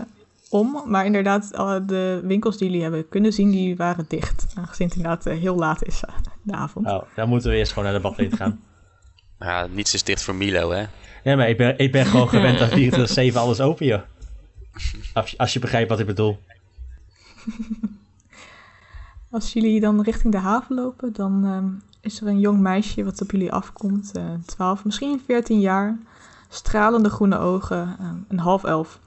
[0.49, 0.83] om.
[0.85, 4.45] Maar inderdaad, alle de winkels die jullie hebben kunnen zien, die waren dicht.
[4.55, 6.87] Aangezien het inderdaad eh, heel laat is eh, de avond.
[6.87, 8.59] Oh, dan moeten we eerst gewoon naar de badplate gaan.
[9.39, 10.85] Ja, niets is dicht voor Milo, hè?
[11.23, 14.01] Nee, maar ik ben, ik ben gewoon gewend dat 24 alles open, joh.
[15.13, 16.39] Als, je- als je begrijpt wat ik bedoel.
[19.31, 21.67] Als jullie dan richting de haven lopen, dan ehm,
[22.01, 24.11] is er een jong meisje wat op jullie afkomt.
[24.15, 25.97] eh 12, misschien 14 jaar.
[26.49, 28.99] Stralende groene ogen, ehm, een half elf.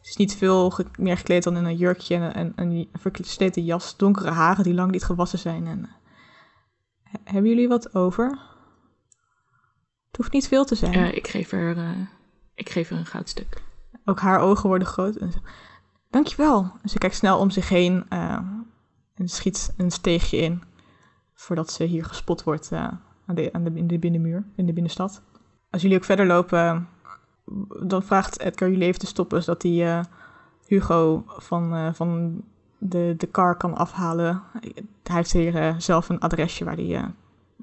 [0.00, 2.88] Ze is niet veel ge- meer gekleed dan in een jurkje en en- en een
[2.92, 3.96] versleten jas.
[3.96, 5.66] Donkere haren die lang niet gewassen zijn.
[5.66, 5.90] En, eh,
[7.02, 8.38] he- hebben jullie wat over?
[10.12, 10.92] Het hoeft niet veel te zijn.
[10.92, 11.90] Eh, ik, geef er, eh,
[12.54, 13.62] ik geef er een goudstuk.
[14.04, 15.16] Ook haar ogen worden groot.
[15.16, 15.38] En ze,
[16.10, 16.72] Dankjewel.
[16.82, 18.38] En ze kijkt snel om zich heen eh,
[19.14, 20.62] en schiet een steegje in.
[21.34, 23.00] Voordat ze hier gespot wordt aan
[23.34, 25.22] de, aan de, in de binnenmuur, in de binnenstad.
[25.70, 26.88] Als jullie ook verder lopen,
[27.82, 29.42] dan vraagt Edgar jullie even te stoppen.
[29.42, 30.04] Zodat hij
[30.66, 32.42] Hugo van, van
[32.78, 34.42] de, de car kan afhalen.
[35.02, 37.14] Hij heeft hier zelf een adresje waar hij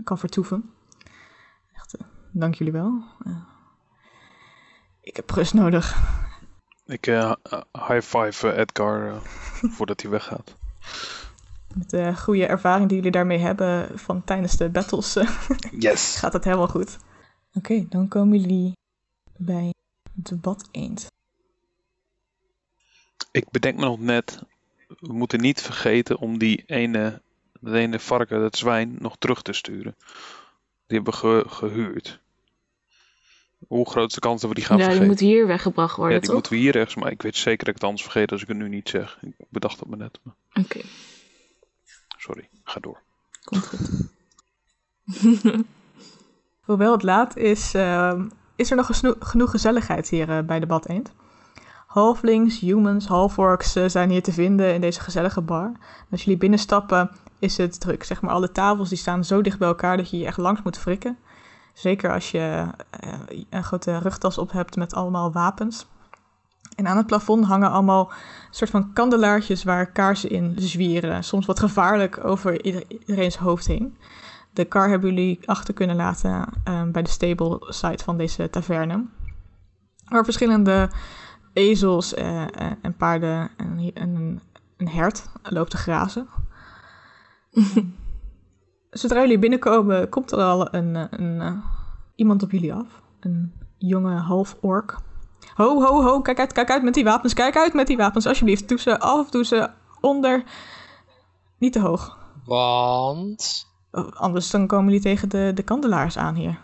[0.03, 0.69] kan vertoeven.
[2.31, 3.03] Dank jullie wel.
[3.25, 3.31] Eh,
[5.01, 5.97] ik heb rust nodig.
[6.85, 7.33] Ik eh,
[7.87, 9.21] high five eh, Edgar
[9.75, 10.55] voordat hij weggaat.
[11.75, 15.13] Met de goede ervaring die jullie daarmee hebben van tijdens de battles
[15.79, 16.15] Yes!
[16.15, 16.97] gaat het helemaal goed.
[17.53, 18.77] Oké, dan komen jullie
[19.37, 19.73] bij
[20.13, 21.11] de bad eend.
[23.31, 24.43] Ik bedenk me nog net,
[24.87, 27.21] we moeten niet vergeten om die ene,
[27.59, 29.95] dat ene varken, dat zwijn, nog terug te sturen.
[30.89, 32.19] Die hebben we ge- gehuurd.
[33.67, 35.15] Hoe groot is de kans dat we die gaan ja, die vergeten?
[35.15, 36.35] moet hier weggebracht worden, ja, die toch?
[36.37, 38.47] moeten we hier rechts, maar ik weet zeker dat ik het anders vergeet als ik
[38.47, 39.17] het nu niet zeg.
[39.21, 40.19] Ik bedacht het me net.
[40.23, 40.81] maar Oké,
[42.17, 43.01] Sorry, ga door.
[43.43, 43.89] komt goed.
[46.65, 48.21] Hoewel het laat is, eh,
[48.55, 51.11] is er nog genoeg gezelligheid hier eh, bij de bad eend.
[51.87, 55.65] Halflings, humans, halforks eh, zijn hier te vinden in deze gezellige bar.
[55.65, 58.03] En als jullie binnenstappen is het druk.
[58.03, 60.61] Zeg maar, alle tafels die staan zo dicht bij elkaar dat je je echt langs
[60.63, 61.17] moet frikken.
[61.73, 63.13] Zeker als je eh,
[63.49, 65.87] een grote rugtas op hebt met allemaal wapens.
[66.75, 68.11] En aan het plafond hangen allemaal
[68.49, 71.23] soort van kandelaartjes waar kaarsen in zwieren.
[71.23, 73.97] Soms wat gevaarlijk over ieder- iedereen's hoofd heen.
[74.53, 79.05] De kar hebben jullie achter kunnen laten eh, bij de stable site van deze taverne.
[80.05, 80.89] Waar verschillende
[81.53, 82.41] ezels eh,
[82.81, 84.41] en paarden en, en
[84.77, 86.27] een hert loopt te grazen.
[88.89, 91.53] Zodra jullie binnenkomen, komt er al een, eh, een, eh,
[92.15, 93.01] iemand op jullie af.
[93.19, 94.97] Een jonge half-ork.
[95.53, 98.25] Ho, ho, ho, kijk uit, kijk uit met die wapens, kijk uit met die wapens,
[98.25, 98.67] alsjeblieft.
[98.69, 99.69] Doe ze af, doe ze
[100.01, 100.43] onder.
[101.57, 102.17] Niet te hoog.
[102.45, 106.59] Want Oh, Anders dan komen jullie tegen de, de kandelaars aan hier.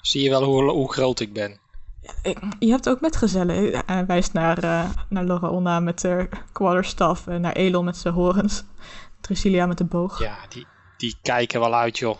[0.00, 1.58] zie je wel hoe, hoe groot ik ben.
[2.22, 3.82] Ik- Je hebt ook metgezellen.
[3.86, 7.26] Hij wijst naar, eh naar Lorelna met de quarterstaff.
[7.26, 8.64] En naar Elon met zijn horens.
[9.26, 10.18] Drusilia met de boog.
[10.18, 12.18] Ja, die, die kijken wel uit, joh.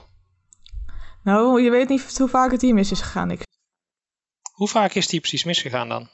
[1.22, 3.30] Nou, je weet niet hoe vaak het hier mis is gegaan.
[3.30, 3.40] Ik...
[4.52, 6.08] Hoe vaak is die precies misgegaan dan?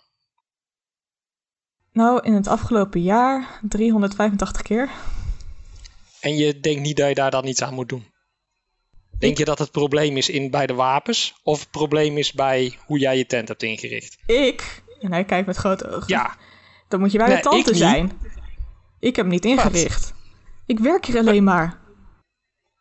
[1.93, 4.91] Nou, in het afgelopen jaar 385 keer.
[6.21, 8.11] En je denkt niet dat je daar dan iets aan moet doen?
[9.19, 11.35] Denk je dat het probleem is in, bij de wapens?
[11.43, 14.19] Of het probleem is bij hoe jij je tent hebt ingericht?
[14.27, 16.09] Ik, en hij kijkt met grote ogen.
[16.09, 16.37] Ja,
[16.89, 17.79] Dan moet je bij Nee, de tante niet.
[17.79, 18.13] zijn.
[18.99, 20.13] Ik heb hem niet ingericht.
[20.67, 21.79] Ik werk hier alleen maar.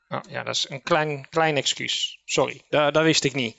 [0.10, 2.22] Oh, ja dat is een klein, klein excuus.
[2.26, 3.58] Sorry, dat, dat wist ik niet.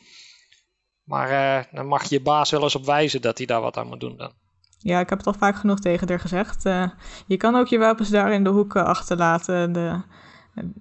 [1.05, 3.77] Maar eh, dan mag je je baas wel eens op wijzen dat hij daar wat
[3.77, 4.33] aan moet doen dan.
[4.79, 6.65] Ja, ik heb het al vaak genoeg tegen haar gezegd.
[6.67, 6.89] Eh,
[7.27, 9.73] je kan ook je wapens daar in de hoek eh, achterlaten.
[9.73, 10.03] De,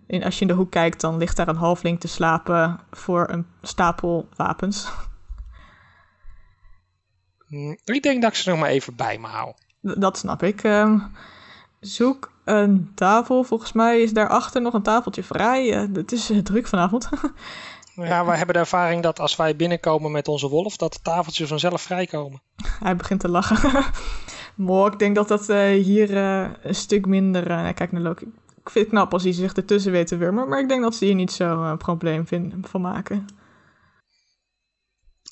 [0.08, 3.30] en als je in de hoek kijkt, dan ligt daar een halfling te slapen voor
[3.30, 4.90] een stapel wapens.
[7.48, 9.52] Hm, Ik denk dat ik ze nog maar even bij me hou.
[9.82, 10.64] D- Dat snap ik.
[10.64, 11.00] Ehm,
[11.80, 13.44] zoek een tafel.
[13.44, 15.74] Volgens mij is daarachter nog een tafeltje vrij.
[15.74, 17.10] Eh, het is eh, druk vanavond.
[17.96, 21.48] Ja, wij hebben de ervaring dat als wij binnenkomen met onze wolf, dat de tafeltjes
[21.50, 22.42] vanzelf vrijkomen.
[22.80, 23.86] Hij begint te lachen.
[24.56, 27.50] Mooi, ik denk dat dat eh, hier eh, een stuk minder...
[27.52, 28.26] eh kijk naar Loki.
[28.64, 30.50] Ik vind het knap als hij zich ertussen weet te wurmen.
[30.50, 33.26] Maar ik denk dat ze hier niet zo een probleem vinden, van maken.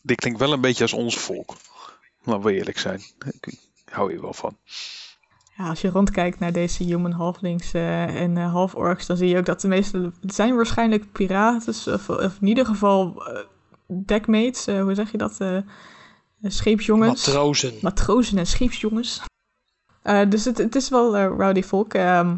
[0.01, 1.55] Dit klinkt wel een beetje als ons volk.
[2.23, 3.01] Laten we eerlijk zijn.
[3.25, 3.59] Ik, ik
[3.91, 4.57] hou hier wel van.
[5.59, 9.05] Ja, als je rondkijkt naar deze human halflings eh, en eh, half-orcs...
[9.05, 10.11] dan zie je ook dat de meeste...
[10.21, 11.93] Het zijn waarschijnlijk piraten.
[11.93, 13.43] Of, of in ieder geval eh,
[14.05, 14.65] deckmates.
[14.65, 15.37] hoe zeg je dat?
[16.41, 17.25] Scheepsjongens.
[17.25, 17.73] Matrozen.
[17.81, 19.21] matrozen en scheepsjongens.
[20.29, 21.93] Dus het, het is wel rowdy volk.
[21.93, 22.35] Ehm,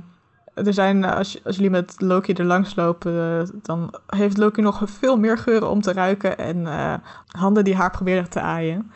[0.53, 5.17] er zijn, als, als jullie met Loki er langs lopen, dan heeft Loki nog veel
[5.17, 6.65] meer geuren om te ruiken en
[7.27, 8.91] handen die haar proberen te aaien.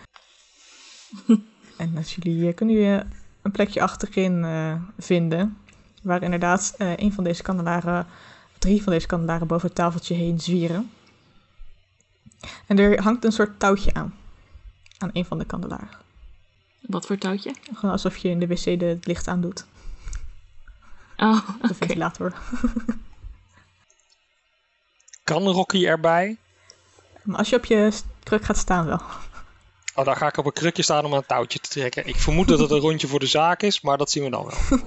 [1.77, 3.03] en als jullie, kunnen jullie
[3.45, 5.57] een plekje achterin eh, vinden.
[6.01, 8.07] Waar inderdaad eh, een van deze kandelaren,
[8.59, 10.91] drie van deze kandelaren boven het tafeltje heen zwieren.
[12.67, 14.13] En er hangt een soort touwtje aan.
[14.97, 15.89] Aan een van de kandelaren.
[16.81, 17.55] Wat voor touwtje?
[17.73, 19.65] Gewoon alsof je in de wc de, het licht aandoet.
[21.17, 21.73] Oh, De oké.
[21.73, 22.33] ventilator.
[25.23, 26.37] Kan Rocky erbij?
[27.23, 29.01] Maar als je op je kruk gaat staan wel.
[29.95, 32.07] Oh, dan ga ik op een krukje staan om aan het touwtje te trekken.
[32.07, 34.45] Ik vermoed dat het een rondje voor de zaak is, maar dat zien we dan
[34.45, 34.79] wel.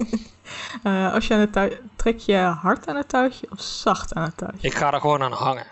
[0.83, 1.79] Eh, als je aan het.
[1.95, 4.67] Trek je hard aan het touwtje of zacht aan het touwtje?
[4.67, 5.65] Ik ga er gewoon aan hangen.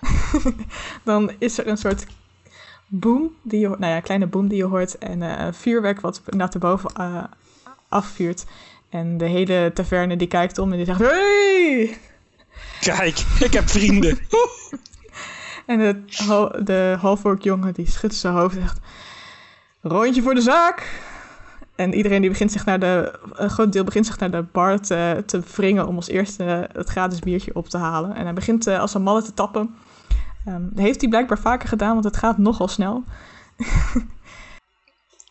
[1.04, 2.06] Dan is er een soort
[2.88, 4.98] boom, die je, nou ja, een kleine boom die je hoort.
[4.98, 7.24] En een vuurwerk wat inderdaad erboven eh,
[7.90, 8.46] afvuurt.
[8.90, 11.00] En de hele taverne die kijkt om en die zegt...
[11.00, 11.98] Hey!
[12.80, 14.20] Kijk, ik heb vrienden.
[15.66, 16.04] En de,
[16.64, 18.80] de jongen die schudt zijn hoofd en zegt...
[19.88, 21.02] Rondje voor de zaak!
[21.76, 23.20] En iedereen die begint zich naar de...
[23.32, 26.90] Een groot deel begint zich naar de bar te, te wringen om als eerste het
[26.90, 28.16] gratis biertje op te halen.
[28.16, 29.76] En hij begint eh, als een malle te tappen.
[30.46, 33.04] Dat heeft hij blijkbaar vaker gedaan, want het gaat nogal snel.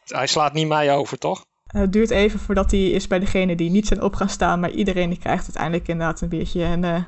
[0.07, 1.45] Hij slaat niet mij over, toch?
[1.67, 4.61] Eh, het duurt even voordat hij is bij degene die niet zijn op gaan staan.
[4.61, 6.65] Maar iedereen die krijgt uiteindelijk inderdaad een biertje.
[6.65, 7.03] En eh,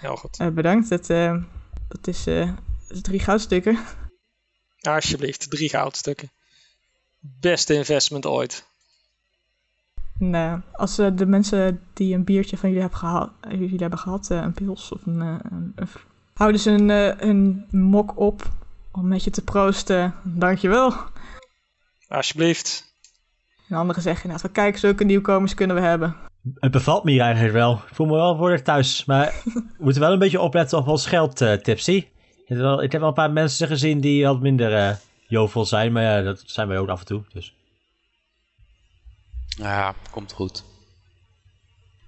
[0.00, 0.54] Heel goed.
[0.54, 1.06] bedankt, het,
[1.88, 3.78] dat is dat is drie goudstukken.
[4.80, 6.30] Alsjeblieft, drie goudstukken.
[7.40, 8.66] Beste investment ooit.
[10.20, 13.78] En, eh, als eh, de mensen die een biertje van jullie hebben gehad, eh, jullie
[13.80, 15.88] hebben gehad eh, een pils of een, eh, een, een-
[16.34, 18.42] houden ze een, eh, een mok op
[18.92, 20.14] om met je te proosten.
[20.24, 20.94] Dankjewel.
[22.08, 22.92] Alsjeblieft.
[23.68, 26.16] En anderen zeggen inderdaad van kijk, zulke nieuwkomers kunnen we hebben.
[26.54, 27.72] Het bevalt me hier eigenlijk wel.
[27.72, 29.04] Ik voel me wel voor thuis.
[29.04, 31.92] Maar we moeten wel een beetje opletten op ons geld, eh, Tipsy.
[32.36, 34.96] Ik heb, wel, ik heb wel een paar mensen gezien die wat minder eh
[35.34, 35.92] jovel zijn.
[35.92, 37.22] Maar ja, dat zijn wij ook af en toe.
[37.32, 37.54] Dus.
[39.46, 40.64] Ja, komt goed.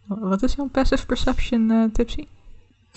[0.06, 2.26] Wat is jouw passive perception, eh, Tipsy?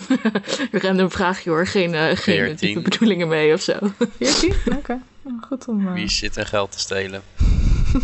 [0.82, 3.78] Random vraagje hoor, geen, eh geen diepe bedoelingen mee of zo.
[4.18, 4.54] 14?
[4.78, 5.86] Oké, Nou, goed om...
[5.86, 7.22] eh, Wie zit er geld te stelen?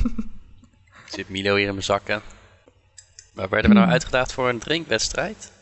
[1.15, 2.23] Zit Milo hier in mijn zakken?
[3.33, 5.53] Maar werden we nou uitgedaagd voor een drinkwedstrijd?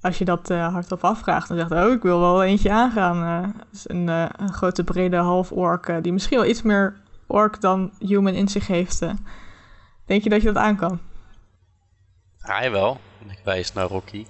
[0.00, 3.44] Als je dat eh, hardop afvraagt, dan zegt hij, oh, ik wil wel eentje aangaan.
[3.44, 7.60] Eh, is een, eh, een grote, brede half-ork eh, die misschien wel iets meer ork
[7.60, 8.98] dan human in zich heeft.
[10.06, 11.00] Denk je dat je dat aan kan?
[12.38, 13.00] Hij wel.
[13.22, 14.26] En ik wijs naar Rocky.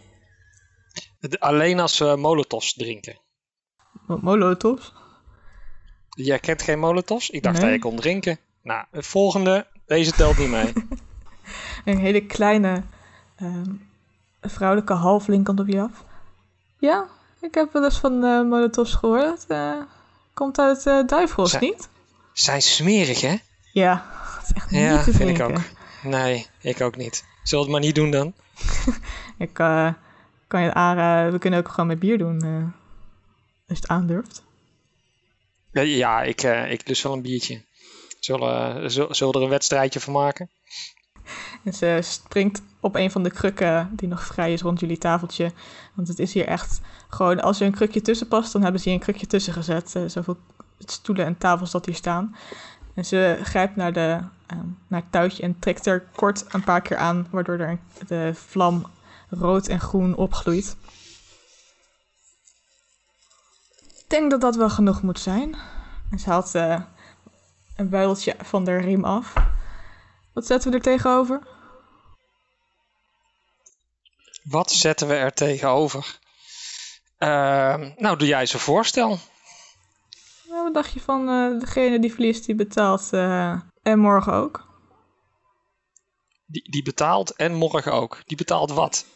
[1.20, 3.18] De- Alleen als we molotovs drinken.
[4.06, 4.92] Wat Molotovs?
[6.08, 7.30] Jij kent geen molotovs?
[7.30, 7.64] Ik dacht Nee.
[7.64, 8.38] dat je kon drinken.
[8.62, 9.66] Nou, het volgende.
[9.86, 10.72] Deze telt niet mee.
[11.84, 12.82] Een hele kleine
[13.36, 13.72] ehm,
[14.40, 16.04] vrouwelijke halfling komt op je af.
[16.78, 17.06] Ja,
[17.40, 19.46] ik heb wel eens van eh Molotovs gehoord.
[19.46, 19.76] Eh,
[20.34, 21.88] komt uit eh Duivels, Zijn- niet?
[22.32, 23.36] Zijn smerig, hè?
[23.72, 24.10] Ja,
[24.44, 25.58] is echt Ja, niet te vind ik ook.
[26.02, 27.24] Nee, ik ook niet.
[27.42, 28.32] Zullen we het maar niet doen dan?
[29.46, 29.92] Ik eh,
[30.46, 32.40] kan je het aanraden, we kunnen ook gewoon met bier doen.
[32.42, 32.62] eh,
[33.68, 34.42] als je het aandurft.
[35.72, 37.62] Ja, ja ik, eh, ik lust wel een biertje.
[38.20, 40.50] Zullen, uh, zullen we er een wedstrijdje van maken?
[41.64, 45.52] En ze springt op een van de krukken die nog vrij is rond jullie tafeltje.
[45.94, 48.88] Want het is hier echt gewoon, als er een krukje tussen past, dan hebben ze
[48.88, 49.94] hier een krukje tussen gezet.
[49.94, 50.36] Eh, zoveel
[50.78, 52.36] stoelen en tafels dat hier staan.
[52.94, 56.80] En ze grijpt naar, de, ehm, naar het touwtje en trekt er kort een paar
[56.80, 58.86] keer aan, waardoor er de vlam
[59.28, 60.76] rood en groen opgloeit.
[63.88, 65.56] Ik denk dat dat wel genoeg moet zijn.
[66.10, 66.80] En ze haalt eh,
[67.76, 69.34] een buideltje van de riem af.
[70.32, 71.40] Wat zetten we er tegenover?
[74.42, 76.18] Wat zetten we er tegenover?
[77.18, 79.18] Ehm, nou, doe jij eens een voorstel.
[80.48, 84.68] Nou, wat dacht je van eh, degene die verliest, die betaalt eh, en morgen ook?
[86.46, 88.22] Die, die betaalt en morgen ook.
[88.26, 89.06] Die betaalt wat?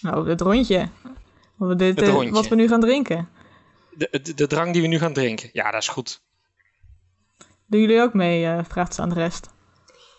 [0.00, 0.88] Nou, het rondje.
[1.56, 2.30] Wat we, dit, Het eh, rondje.
[2.30, 3.28] wat we nu gaan drinken.
[3.90, 5.50] De, de, de drank die we nu gaan drinken.
[5.52, 6.22] Ja, dat is goed.
[7.66, 8.64] Doen jullie ook mee?
[8.64, 9.50] vraagt ze aan de rest.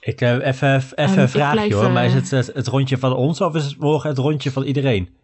[0.02, 1.92] Ik heb even, even Ehm, een vraagje blijf, hoor.
[1.92, 4.52] Maar is eh, het, het het rondje van ons of is het morgen het rondje
[4.52, 5.16] van iedereen?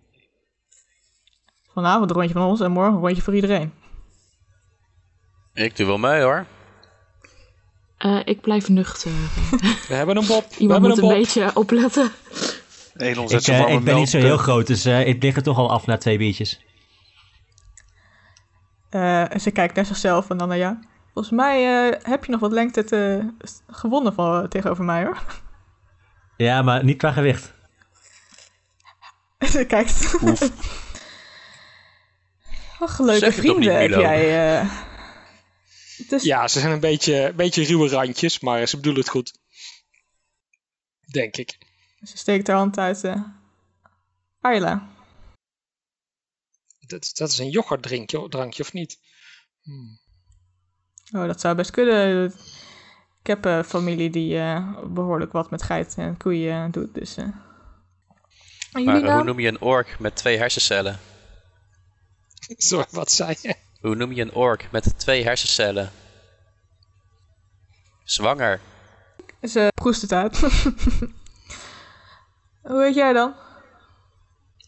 [1.74, 3.74] Vanavond een rondje van ons en morgen een rondje voor iedereen.
[5.54, 6.46] Ik doe wel mee hoor.
[7.98, 9.12] Eh, ik blijf nuchter.
[9.88, 10.46] We hebben een bob.
[10.50, 11.10] we Iemand moet een bob.
[11.10, 12.12] beetje opletten.
[12.98, 15.36] Elon zet Ik, eh, ik ben niet zo heel eh, groot, dus eh, ik lig
[15.36, 16.60] er toch al af na twee biertjes.
[18.90, 20.76] Eh, en ze kijkt naar zichzelf en dan naar jou.
[21.18, 23.30] Volgens mij eh, heb je nog wat lengte te,
[23.68, 25.24] gewonnen van, tegenover mij hoor.
[26.38, 27.54] Ja, maar niet qua gewicht.
[29.54, 30.16] ze kijkt.
[32.80, 34.60] Ach, leuke vrienden heb jij.
[34.60, 34.72] eh.
[36.10, 39.40] Is Ja, ze zijn een beetje, beetje ruwe randjes, maar ze bedoelen het goed.
[41.12, 41.58] Denk ik.
[42.04, 43.04] Ze steekt haar hand uit.
[43.04, 43.22] eh
[44.42, 44.88] Ayla.
[46.80, 49.00] Dat, dat is een yoghurtdrankje drankje, of niet?
[49.62, 50.06] Hmm.
[51.12, 52.26] Oh, dat zou best kunnen.
[53.22, 57.18] Ik heb een familie die eh, behoorlijk wat met geiten en koeien doet, dus...
[57.18, 57.26] eh.
[58.72, 59.26] Maar hoe naam?
[59.26, 61.00] noem je een ork met twee hersencellen?
[62.58, 63.56] Sorry, wat zei je?
[63.82, 65.92] Hoe noem je een ork met twee hersencellen?
[68.04, 68.60] Zwanger.
[69.42, 70.40] Ze proest het uit.
[72.62, 73.34] Hoe heet jij dan?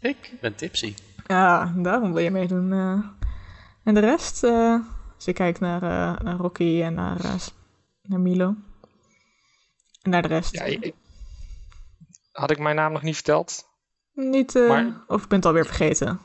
[0.02, 0.96] Ik ben tipsy.
[1.28, 2.74] Ja, daarom wil je meedoen.
[2.74, 3.30] eh.
[3.84, 4.44] En de rest?
[5.20, 7.34] Ze kijkt naar, eh, naar Rocky en naar, eh,
[8.02, 8.56] naar Milo.
[10.02, 10.54] En naar de rest.
[10.54, 10.94] Ja, ik-
[12.32, 13.68] had ik mijn naam nog niet verteld?
[14.14, 16.20] Niet, eh, Maar- of ik ben het alweer vergeten.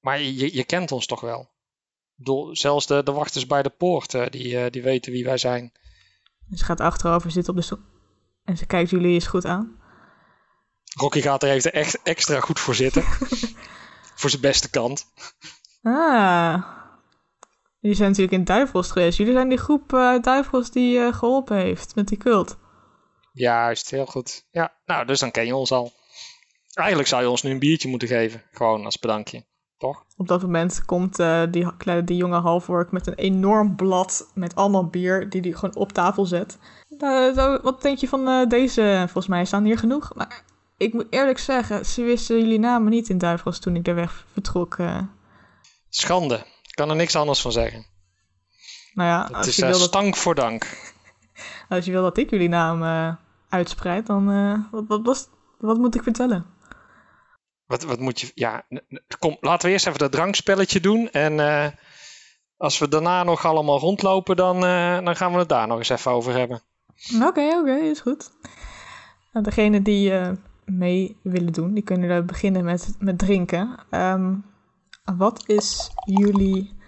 [0.00, 1.40] Maar je, je kent ons toch wel?
[1.40, 1.46] Ik
[2.26, 5.72] bedoel, zelfs de, de wachters bij de poort, die, die weten wie wij zijn.
[6.54, 7.78] Ze gaat achterover zitten op de stoel.
[8.44, 9.78] En ze kijkt jullie eens goed aan.
[10.98, 13.02] Rocky gaat er even echt extra goed voor zitten.
[14.20, 15.06] voor zijn beste kant.
[15.82, 16.78] Ah.
[17.80, 19.18] Jullie zijn natuurlijk in Duivels geweest.
[19.18, 22.56] Jullie zijn die groep eh, Duivels die eh, geholpen heeft met die cult.
[23.32, 24.46] Juist, heel goed.
[24.50, 25.92] Ja, nou, dus dan ken je ons al.
[26.72, 28.42] Eigenlijk zou je ons nu een biertje moeten geven.
[28.52, 29.44] Gewoon als bedankje.
[29.78, 30.04] Toch?
[30.16, 34.54] Op dat moment komt eh, die, kleine, die jonge halfwork met een enorm blad met
[34.54, 36.58] allemaal bier die hij gewoon op tafel zet.
[37.62, 39.02] Wat denk je van deze?
[39.04, 40.14] Volgens mij staan hier genoeg.
[40.14, 40.44] Maar
[40.76, 44.26] ik moet eerlijk zeggen, ze wisten jullie namen niet in Duivels toen ik de weg
[44.32, 44.76] vertrok.
[45.88, 46.44] Schande.
[46.80, 47.86] Ik kan er niks anders van zeggen.
[48.94, 50.92] nou ja, Het is dat, stank voor dank.
[51.68, 53.14] als je wil dat ik jullie naam eh,
[53.48, 55.28] uitspreid, dan eh, wat,
[55.58, 56.46] wat, moet ik vertellen?
[57.66, 58.30] Wat, wat moet je...
[58.34, 58.66] Ja,
[59.18, 61.10] kom, laten we eerst even dat drankspelletje doen.
[61.10, 61.40] En
[62.56, 64.60] als we daarna nog allemaal rondlopen, dan,
[65.04, 66.62] dan gaan we het daar nog eens even over hebben.
[67.22, 68.30] Oké, oké, is goed.
[69.32, 70.12] Nou, degene die
[70.64, 73.78] mee willen doen, die kunnen beginnen met, met drinken.
[73.90, 74.34] Ehm,
[75.16, 76.78] wat is jullie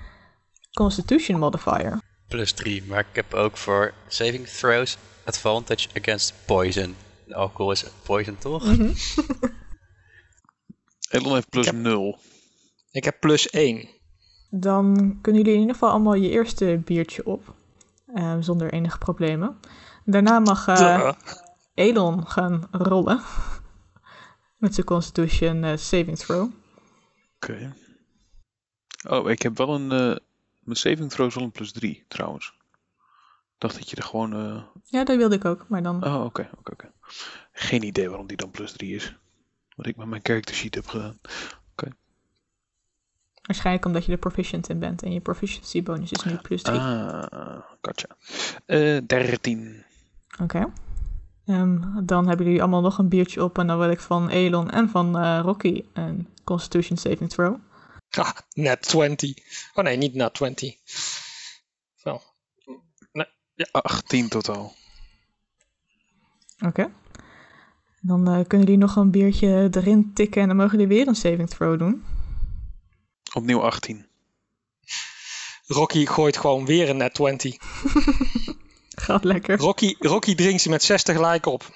[0.73, 2.01] Constitution modifier?
[2.29, 2.83] Plus 3.
[2.85, 6.95] Maar ik heb ook voor saving throws advantage against poison.
[7.31, 8.65] Alcohol is poison toch?
[11.11, 12.19] Elon heeft plus Ik heb- 0.
[12.91, 13.89] Ik heb plus 1.
[14.51, 17.55] Dan kunnen jullie in ieder geval allemaal je eerste biertje op.
[18.15, 19.59] eh, zonder enige problemen.
[20.05, 21.13] Daarna mag eh,
[21.75, 23.21] Elon gaan rollen.
[24.59, 26.51] Met zijn Constitution eh, saving throw.
[27.37, 27.75] Oké.
[29.09, 29.91] Oh, ik heb wel een...
[29.93, 30.17] eh,
[30.59, 32.55] mijn saving throw is wel een plus 3, trouwens.
[33.55, 34.33] Ik dacht dat je er gewoon...
[34.33, 36.05] eh, Ja, dat wilde ik ook, maar dan...
[36.05, 36.91] Oh, oké, oké, oké.
[37.53, 39.17] Geen idee waarom die dan plus 3 is.
[39.77, 41.19] Wat ik met mijn character sheet heb gedaan.
[43.43, 45.03] Waarschijnlijk omdat je er proficient in bent.
[45.03, 46.79] En je proficiency bonus is nu plus 3.
[46.79, 48.07] Ah, gotcha.
[48.67, 49.85] Eh 13.
[50.43, 50.73] Oké.
[51.47, 53.59] Ehm, dan hebben jullie allemaal nog een biertje op.
[53.59, 57.57] En dan wil ik van Elon en van eh, Rocky een Constitution saving throw.
[58.19, 59.35] Ah, net 20.
[59.75, 60.77] Oh nee, niet net 20.
[62.03, 62.23] Wel.
[63.71, 64.75] 18 totaal.
[66.67, 66.93] Oké.
[68.01, 70.43] Dan eh, kunnen jullie nog een biertje erin tikken.
[70.43, 72.05] En dan mogen jullie weer een saving throw doen.
[73.35, 74.07] Opnieuw 18.
[75.67, 77.57] Rocky gooit gewoon weer een net 20.
[79.07, 79.59] Gaat lekker.
[79.59, 81.67] Rocky, Rocky drinkt ze met 6 tegelijk op.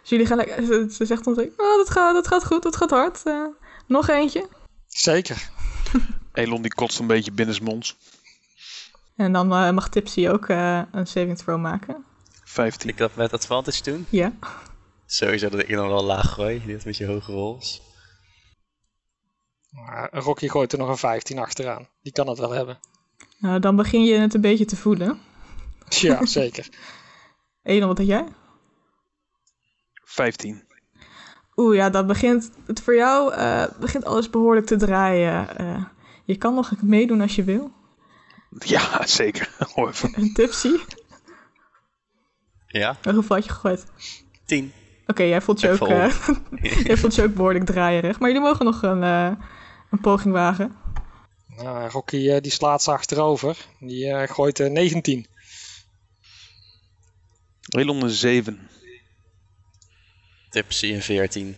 [0.00, 0.66] Dus jullie gaan lekker...
[0.66, 3.22] Ze, ze zegt dan zo, oh, dat gaat, dat gaat goed, dat gaat hard.
[3.24, 3.46] Eh,
[3.86, 4.48] nog eentje.
[4.96, 5.48] Zeker.
[6.32, 7.96] Elon die kotst een beetje binnensmonds.
[9.16, 12.04] En dan eh, mag Tipsy ook eh, een saving throw maken.
[12.44, 12.88] 15.
[12.88, 14.06] Ik dat met advantage doen.
[14.10, 14.32] Ja.
[15.06, 16.62] Sowieso dat ik dan wel laag gooi.
[16.66, 17.82] Dit met je hoge rolls.
[19.70, 21.88] Maar Rocky gooit er nog een 15 achteraan.
[22.02, 22.78] Die kan het wel hebben.
[23.38, 25.20] Nou, dan begin je het een beetje te voelen.
[25.88, 26.68] Ja, zeker.
[27.62, 28.26] Elon, wat had jij?
[29.94, 30.64] 15.
[31.56, 35.58] Oeh, ja, dat begint het voor jou eh, begint alles behoorlijk te draaien.
[35.58, 35.84] Eh,
[36.24, 37.70] je kan nog meedoen als je wil.
[38.64, 39.50] Ja, zeker.
[40.16, 40.70] Een tipsy.
[42.66, 43.84] Ja, Hoeveel had je gegooid?
[44.44, 44.72] 10.
[45.06, 46.14] Oké, jij voelt je ook, eh,
[46.86, 48.18] jij voelt je ook behoorlijk draaierig.
[48.18, 49.32] Maar jullie mogen nog een, eh,
[49.90, 50.76] een poging wagen.
[51.56, 53.56] Nou, Rocky eh, die slaat ze achterover.
[53.80, 55.26] Die eh, gooit eh, 19.
[57.68, 58.68] Elon een 7.
[60.56, 61.56] Tipsy en 14.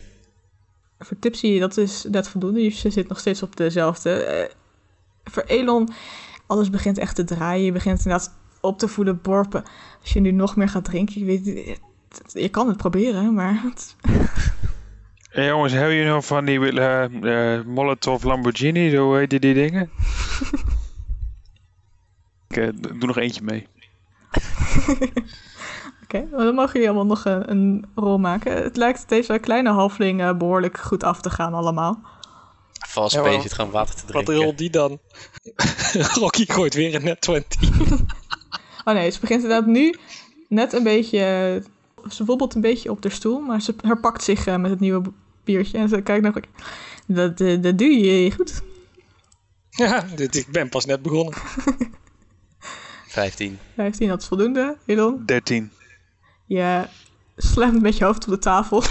[0.99, 2.63] Voor Tipsy, dat is net voldoende.
[2.63, 4.11] Je zit nog steeds op dezelfde.
[4.23, 4.49] Eh,
[5.23, 5.89] voor Elon,
[6.47, 7.65] alles begint echt te draaien.
[7.65, 9.63] Je begint inderdaad op te voelen borpen.
[10.01, 11.45] Als je nu nog meer gaat drinken, je, weet,
[12.33, 13.61] je kan het proberen, maar...
[13.63, 13.95] het-
[15.29, 18.89] Hey, jongens, hebben jullie nog van die eh, eh, Molotov Lamborghini?
[18.89, 19.89] Zo heet die, die dingen?
[22.47, 22.55] Ik
[22.99, 23.67] doe nog eentje mee.
[26.13, 28.63] Oké, dan mogen jullie allemaal nog een, een rol maken.
[28.63, 31.99] Het lijkt deze kleine halfling eh, behoorlijk goed af te gaan allemaal.
[32.87, 34.45] Vals Ja, zit gewoon water te Wat drinken.
[34.45, 34.99] rolt die dan?
[36.21, 37.59] Rocky gooit weer een net 20.
[38.85, 39.95] Oh nee, ze begint inderdaad nu
[40.47, 41.19] net een beetje...
[42.03, 44.79] eh, Ze wobbelt een beetje op de stoel, maar ze herpakt zich eh, met het
[44.79, 45.01] nieuwe
[45.43, 45.77] biertje.
[45.77, 46.35] En ze kijkt nog...
[47.05, 48.61] Dat, eh, dat doe je goed.
[49.69, 51.33] Ja, dit, ik ben pas net begonnen.
[53.07, 53.59] 15.
[53.75, 54.77] 15, dat is voldoende.
[54.85, 55.71] Elon, 13.
[56.49, 56.87] Je
[57.37, 58.83] slamt met je hoofd op de tafel.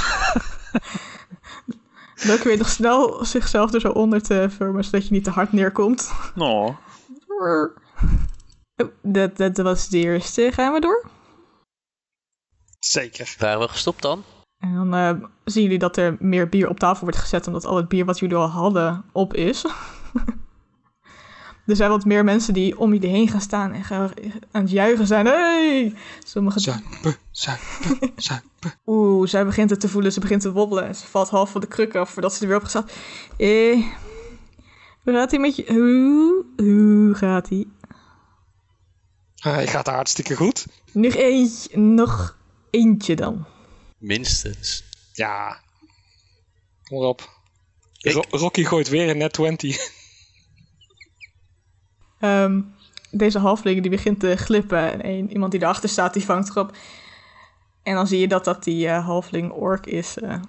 [2.26, 5.52] Dan weet nog snel zichzelf er zo onder te vormen, zodat je niet te hard
[5.52, 6.12] neerkomt.
[6.34, 6.74] Nou,
[7.40, 7.76] Oh,
[9.02, 10.50] Dat, dat was de eerste.
[10.52, 11.04] Gaan we door?
[12.78, 13.34] Zeker.
[13.38, 14.22] Waren we gestopt dan?
[14.58, 17.76] En dan eh, zien jullie dat er meer bier op tafel wordt gezet, omdat al
[17.76, 19.64] het bier wat jullie al hadden op is.
[21.68, 24.10] Er zijn wat meer mensen die om jullie heen gaan staan en gaan,
[24.50, 25.26] aan het juichen zijn.
[25.26, 25.94] Hey!
[26.24, 26.60] Sommige...
[26.60, 28.74] Zuipen, zuipen, zuipen.
[28.86, 30.86] Oeh, zij begint het te voelen, ze begint te wobbelen.
[30.86, 32.92] En ze valt half van de kruk af voordat ze er weer op staat.
[33.36, 33.82] Eh,
[35.02, 35.64] hoe gaat ie met je?
[35.68, 37.72] Hoe, hoe gaat ie?
[39.34, 40.66] Hij gaat hartstikke goed.
[40.92, 42.36] Nog eentje, nog
[42.70, 43.46] eentje dan.
[43.98, 44.84] Minstens.
[45.12, 45.60] Ja.
[46.84, 47.14] Kom.
[48.00, 49.90] Ro- Rocky gooit weer een net 20.
[52.18, 52.60] Ehm,
[53.10, 56.76] deze halfling die begint te glippen en een, iemand die erachter staat, die vangt erop.
[57.82, 60.18] En dan zie je dat dat die eh, halfling ork is.
[60.18, 60.40] eh.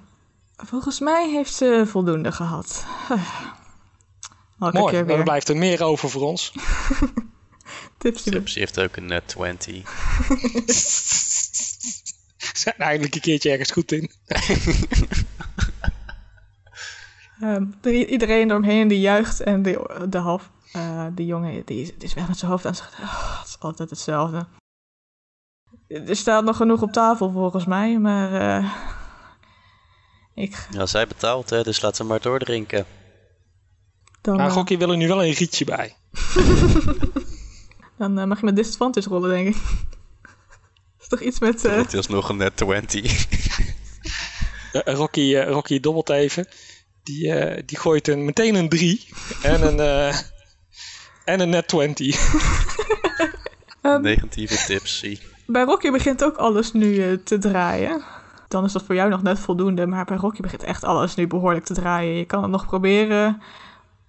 [0.55, 2.85] volgens mij heeft ze voldoende gehad.
[4.59, 5.23] Elke Mooi, keer dan weer.
[5.23, 6.53] blijft er meer over voor ons.
[7.97, 8.29] Tipsy.
[8.29, 9.73] Tipsy heeft ook een net 20.
[12.53, 14.11] Zijn eindelijk een keertje ergens goed in.
[17.41, 20.49] Ehm, er- iedereen eromheen die juicht en de, de half...
[20.73, 22.93] eh, de jongen die, is- die is weg met zijn hoofd en zegt...
[22.99, 24.47] "Oh, het is altijd hetzelfde.
[25.87, 28.33] Er staat nog genoeg op tafel volgens mij, maar...
[28.33, 28.71] eh,
[30.35, 32.85] ik, Ja, zij betaalt, hè, dus laat ze maar doordrinken.
[34.21, 35.95] dan, Maar eh, Rocky wil er nu wel een rietje bij.
[37.97, 39.55] dan mag je met disadvantage rollen, denk ik.
[41.01, 41.65] is toch iets met...
[41.65, 43.27] eh, Het is nog een net 20.
[44.71, 46.47] Eh, Rocky, Rocky dobbelt even.
[47.03, 49.07] Die, eh, die gooit een, meteen een 3
[49.41, 50.17] en een, eh,
[51.29, 52.15] en een net 20.
[53.81, 55.19] ehm, Negatieve Tipsy.
[55.45, 58.01] Bij Rocky begint ook alles nu eh, te draaien.
[58.47, 61.27] Dan is dat voor jou nog net voldoende, maar bij Rocky begint echt alles nu
[61.27, 62.13] behoorlijk te draaien.
[62.15, 63.41] Je kan het nog proberen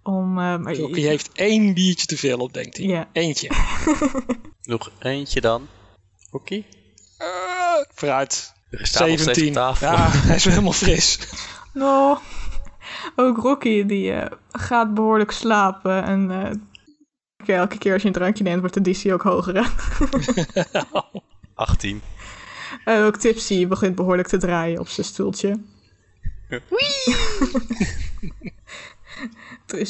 [0.02, 0.38] om...
[0.38, 3.06] eh, maar je- Rocky heeft één biertje te veel op, denkt hij.
[3.12, 3.50] Eentje.
[4.62, 5.66] Nog eentje dan.
[6.30, 6.54] Oké.
[7.18, 7.26] Eh,
[7.94, 8.52] vooruit.
[8.70, 9.52] Er staat nog steeds op 17.
[9.52, 9.90] tafel.
[9.92, 11.18] Ja, hij is weer helemaal fris.
[11.72, 12.18] No.
[13.16, 16.50] Ook Rocky die eh, gaat behoorlijk slapen en eh,
[17.40, 19.54] oké, elke keer als je een drankje neemt wordt de DC ook hoger.
[19.54, 19.62] hè?
[21.54, 22.02] 18.
[22.84, 25.60] En ook Tipsy begint behoorlijk te draaien op zijn stoeltje.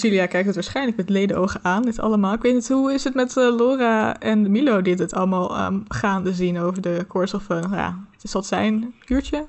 [0.01, 2.34] Julia kijkt het waarschijnlijk met ledenogen aan, dit allemaal.
[2.34, 5.78] Ik weet niet, hoe is het met eh, Laura en Milo die dit allemaal ehm,
[5.88, 9.44] gaande zien over de course of, uh, ja, het zal het zijn, een uurtje?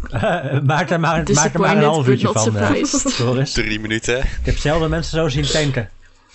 [0.62, 2.82] maak er maar, maak er maar een half uurtje van, eh.
[3.18, 3.52] Doris.
[3.52, 4.18] Drie minuten.
[4.18, 5.90] Ik heb zelden mensen zo zien tanken.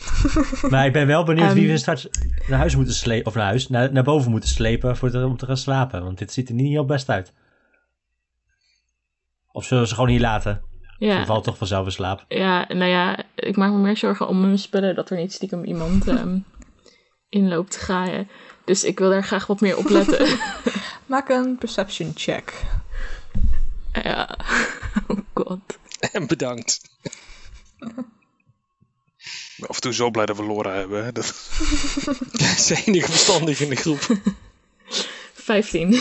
[0.72, 1.72] maar ik ben wel benieuwd wie Ehm.
[1.72, 2.08] we straks
[2.48, 5.38] naar huis moeten slepen, of naar huis, naar, naar boven moeten slepen voor te, om
[5.38, 6.04] te gaan slapen.
[6.04, 7.34] Want dit ziet er niet heel best uit.
[9.52, 10.62] Of zullen we ze gewoon hier laten?
[11.00, 12.26] Ze Ja, valt toch vanzelf in slaap.
[12.28, 15.64] ja, nou ja, ik maak me meer zorgen om mijn spullen dat er niet stiekem
[15.64, 16.38] iemand ehm
[17.30, 18.30] in loopt te graaien.
[18.66, 20.40] Dus ik wil daar graag wat meer op letten.
[21.06, 22.64] Maak een perception check.
[24.04, 24.38] ja,
[25.08, 25.60] oh god.
[26.12, 26.82] En bedankt.
[29.62, 31.06] Ben af en toe zo blij dat we Laura hebben.
[31.06, 31.12] Hè?
[31.12, 31.26] Dat...
[32.58, 34.00] Is de enige verstandig in de groep.
[35.34, 35.94] 15.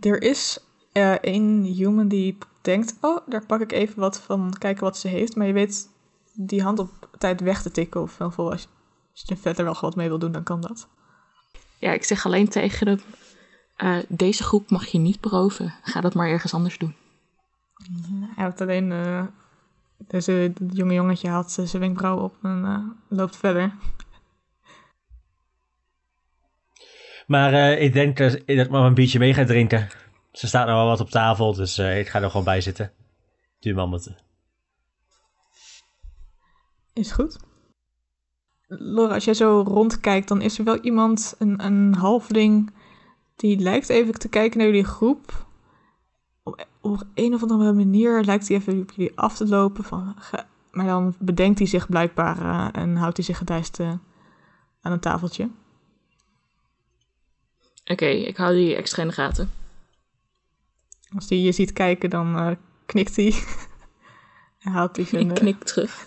[0.00, 0.58] Er is
[0.92, 5.08] eh één human die denkt, oh, daar pak ik even wat van, kijken wat ze
[5.08, 5.36] heeft.
[5.36, 5.88] Maar je weet
[6.32, 8.68] die hand op tijd weg te tikken of wel voor als je,
[9.12, 10.88] als je er verder wel wat mee wil doen, dan kan dat.
[11.78, 13.00] Ja, ik zeg alleen tegen hem,
[13.76, 15.74] eh, deze groep mag je niet beroven.
[15.82, 16.94] Ga dat maar ergens anders doen.
[18.34, 18.92] Hij heeft alleen,
[20.06, 23.74] het jonge jongetje haalt zijn wenkbrauw op en eh, loopt verder.
[27.26, 29.88] Maar eh, ik denk dat, ik maar een biertje mee ga drinken.
[30.32, 32.92] Ze staat nou wel wat op tafel, dus eh, ik ga er gewoon bij zitten.
[33.60, 34.00] Duur.
[36.92, 37.38] Is goed.
[38.66, 42.74] Laura, als jij zo rondkijkt, dan is er wel iemand, een, een halfling,
[43.36, 45.45] die lijkt even te kijken naar jullie groep.
[46.80, 49.84] Op, een of andere manier lijkt hij even op jullie af te lopen.
[49.84, 53.92] Van, ga- maar dan bedenkt hij zich blijkbaar eh, en houdt hij zich gedijst eh,
[54.80, 55.50] aan een tafeltje.
[57.84, 59.50] Oké, ik hou die extra in de gaten.
[61.14, 62.50] Als hij je ziet kijken, dan eh,
[62.86, 63.34] knikt hij.
[64.58, 66.06] hij haalt hij zijn, Ik knik terug.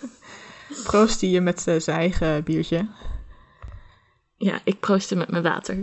[0.84, 2.88] proost hij je met zijn eigen biertje.
[4.36, 5.82] Ja, ik proost hem met mijn water.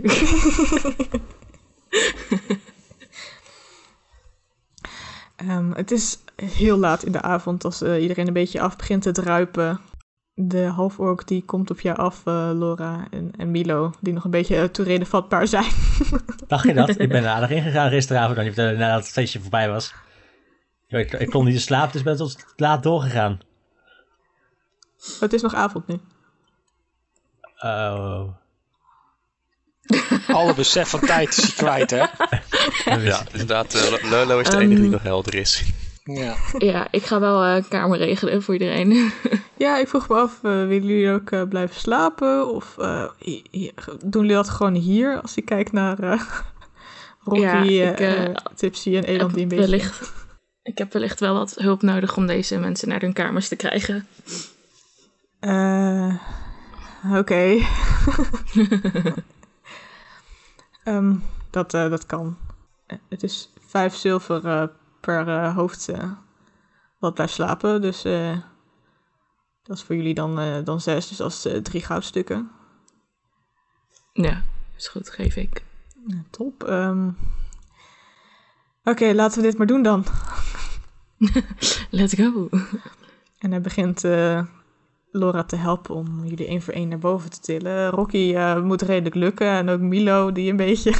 [5.38, 9.02] Ehm, het is heel laat in de avond als eh, iedereen een beetje af begint
[9.02, 9.80] te druipen.
[10.34, 14.30] De halfork die komt op jou af, eh, Laura en, en Milo, die nog een
[14.30, 15.70] beetje uh, toerede vatbaar zijn.
[16.46, 16.88] Dacht je dat?
[16.88, 19.94] ik ben er aardig ingegaan gisteravond dan je vertelde nadat het feestje voorbij was.
[20.88, 23.40] Ik, ik kon niet in slaap, dus ben tot laat doorgegaan.
[25.20, 26.00] het is nog avond nu.
[27.60, 28.28] Oh.
[30.32, 32.04] Alle besef van tijd is hij kwijt, hè?
[32.96, 33.74] Ja, inderdaad.
[33.74, 34.90] eh, Lolo is de enige die Ehm.
[34.90, 35.64] nog helder is.
[36.04, 36.34] Ja.
[36.58, 39.12] ja, ik ga wel eh, een kamer regelen voor iedereen.
[39.56, 42.54] Ja, ik vroeg me af, eh, willen jullie ook eh, blijven slapen?
[42.54, 43.04] Of eh,
[44.04, 45.20] doen jullie dat gewoon hier?
[45.20, 46.22] Als je kijkt naar eh
[47.24, 49.64] Rocky, Ja, eh, ik, eh, eh, Tipsy en Eland die een beetje...
[49.64, 50.12] wellicht,
[50.62, 54.06] ik heb wellicht wel wat hulp nodig om deze mensen naar hun kamers te krijgen.
[55.40, 56.14] Eh,
[57.14, 57.56] Oké.
[60.88, 61.14] Ehm,
[61.50, 62.36] dat, eh, dat kan.
[63.08, 64.68] Het is vijf zilver eh,
[65.00, 65.90] per eh, hoofd
[66.98, 67.80] wat blijft slapen.
[67.80, 68.02] Dus
[69.62, 71.08] dat is voor jullie dan, dan zes.
[71.08, 72.50] Dus dat is drie goudstukken.
[74.12, 74.42] Ja,
[74.76, 75.64] is goed, geef ik.
[76.06, 76.64] Ja, top.
[76.64, 77.10] Ehm,
[78.84, 80.04] Oké, laten we dit maar doen dan.
[81.90, 82.48] Let's go.
[83.38, 84.00] En hij begint
[85.10, 87.90] Laura te helpen om jullie één voor één naar boven te tillen.
[87.90, 89.46] Rocky eh, moet redelijk lukken.
[89.48, 90.94] En ook Milo, die een beetje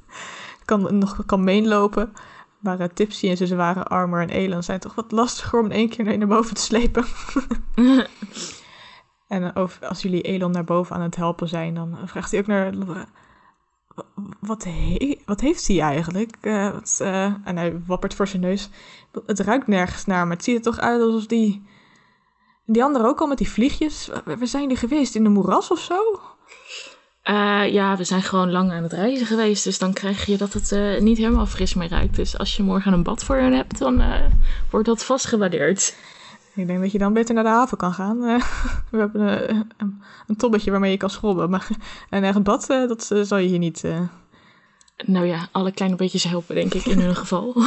[0.64, 2.12] kan, nog kan meelopen.
[2.58, 5.72] Maar eh, Tipsy en zijn zware armor en Elan zijn toch wat lastiger om in
[5.72, 7.04] één keer naar boven te slepen.
[9.28, 12.40] En eh, over, als jullie Elon naar boven aan het helpen zijn, dan vraagt hij
[12.40, 13.06] ook naar Laura.
[13.94, 14.04] "Wa-
[14.40, 16.36] Wat, he- wat heeft hij eigenlijk?
[16.72, 18.70] Wat, eh," en hij wappert voor zijn neus.
[19.26, 21.62] Het ruikt nergens naar, maar het ziet er toch uit alsof die...
[22.72, 24.08] Die andere ook al met die vliegjes.
[24.24, 25.14] Waar waar zijn die geweest?
[25.14, 26.20] In de moeras of zo?
[27.22, 30.52] Eh, ja, we zijn gewoon lang aan het reizen geweest, dus dan krijg je dat
[30.52, 32.16] het eh, niet helemaal fris meer ruikt.
[32.16, 34.20] Dus als je morgen een bad voor hen hebt, dan eh,
[34.70, 35.96] wordt dat vast gewaardeerd.
[36.54, 38.18] Ik denk dat je dan beter naar de haven kan gaan.
[38.90, 41.50] We hebben een, een tobbetje waarmee je kan schrobben.
[41.50, 41.68] Maar
[42.10, 43.84] een echt bad, dat zal je hier niet...
[45.04, 47.62] Nou ja, alle kleine beetjes helpen, denk ik, in hun geval.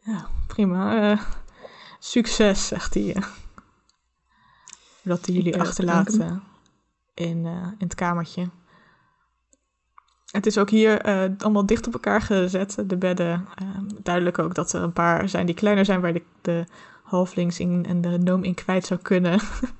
[0.00, 1.18] Ja, prima.
[1.98, 3.16] Succes, zegt hij.
[5.02, 6.30] Dat hij jullie eh,
[7.14, 8.48] in, eh, in het kamertje.
[10.32, 13.48] Het is ook hier eh, allemaal dicht op elkaar gezet, de bedden.
[13.54, 13.66] Eh,
[14.02, 16.64] duidelijk ook dat er een paar zijn die kleiner zijn, waar de, de
[17.02, 19.32] halflings in en de gnome in kwijt zou kunnen.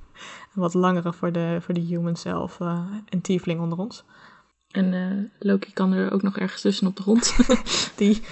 [0.55, 4.05] en wat langere voor de, voor de human zelf eh, en tiefling onder ons.
[4.71, 7.37] En Loki kan er ook nog ergens tussen op de grond.
[7.97, 8.23] Die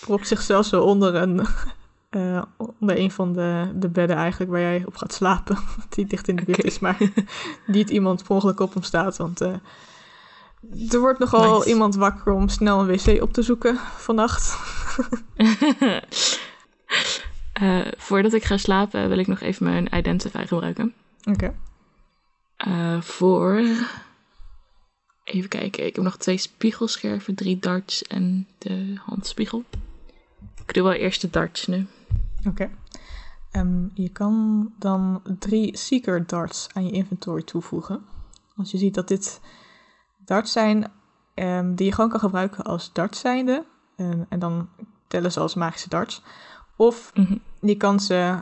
[0.00, 1.46] propt zichzelf zo onder een,
[2.10, 5.58] eh, onder een van de, de bedden eigenlijk waar jij op gaat slapen.
[5.88, 6.98] Die dicht in de buurt is, maar
[7.66, 9.16] niet iemand per ongeluk op hem staat.
[9.16, 9.54] Want eh,
[10.90, 11.68] er wordt nogal Nice.
[11.68, 14.56] iemand wakker om snel een wc op te zoeken vannacht.
[17.52, 20.94] Eh, voordat ik ga slapen wil ik nog even mijn identify gebruiken.
[21.24, 21.54] Oké.
[23.00, 23.62] Voor...
[25.24, 29.64] Even kijken, ik heb nog twee spiegelscherven, drie darts en de handspiegel.
[30.66, 31.86] Ik doe wel eerst de darts nu.
[32.46, 32.70] Oké.
[33.50, 38.04] Ehm, je kan dan drie Seeker darts aan je inventory toevoegen.
[38.56, 39.40] Als je ziet dat dit
[40.24, 40.90] darts zijn
[41.34, 43.64] ehm, die je gewoon kan gebruiken als darts zijnde.
[43.96, 44.68] En, en dan
[45.06, 46.22] tellen ze als magische darts.
[46.76, 47.36] Of Mhm.
[47.60, 48.38] je kan ze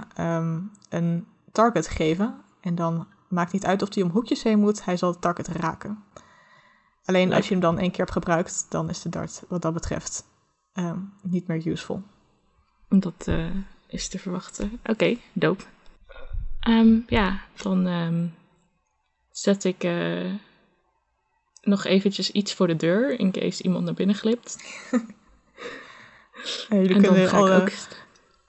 [0.89, 2.35] een target geven.
[2.61, 4.85] En dan maakt niet uit of hij om hoekjes heen moet.
[4.85, 6.03] Hij zal het target raken.
[7.05, 9.73] Alleen als je hem dan één keer hebt gebruikt, dan is de dart wat dat
[9.73, 10.25] betreft
[11.23, 12.03] niet meer useful.
[12.89, 13.47] Dat eh,
[13.89, 14.81] is te verwachten.
[14.85, 15.65] Oké, dope.
[16.61, 18.27] Ehm, ja, dan ehm,
[19.31, 20.33] zet ik eh,
[21.63, 24.57] nog eventjes iets voor de deur in case iemand naar binnen glipt.
[26.69, 27.71] En jullie en dan kunnen ga ik alle ook...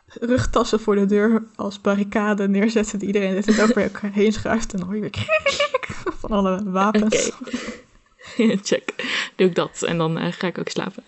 [0.07, 2.99] rugtassen voor de deur als barricade neerzetten.
[2.99, 4.73] Die iedereen dit het over elkaar heen schuift.
[4.73, 5.25] En dan hoor je weer
[6.21, 7.31] van alle wapens.
[7.31, 8.57] Oké.
[8.63, 8.93] Check.
[9.35, 11.03] Doe ik dat en dan eh, ga ik ook slapen.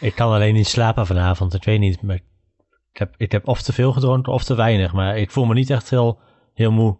[0.00, 2.02] Ik kan alleen niet slapen vanavond, ik weet niet.
[2.02, 2.20] Maar
[3.16, 4.92] ik heb, of te veel gedronken of te weinig.
[4.92, 6.18] Maar ik voel me niet echt heel,
[6.54, 6.96] heel moe.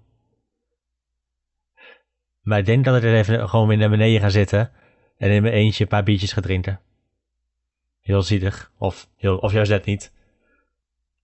[2.43, 4.73] Maar ik denk dat ik er even gewoon weer naar beneden ga zitten.
[5.17, 6.81] En in mijn eentje een paar biertjes ga drinken.
[8.01, 8.73] Heel zielig.
[8.79, 10.13] Of, heel, of juist net niet.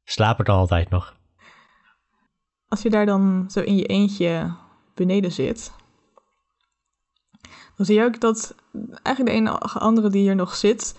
[0.04, 1.16] Slaap ik dan altijd nog.
[2.68, 4.56] Als je daar dan zo in je eentje
[4.94, 5.72] beneden zit.
[7.76, 8.54] Dan zie je ook dat
[9.02, 10.98] eigenlijk de enige andere die hier nog zit,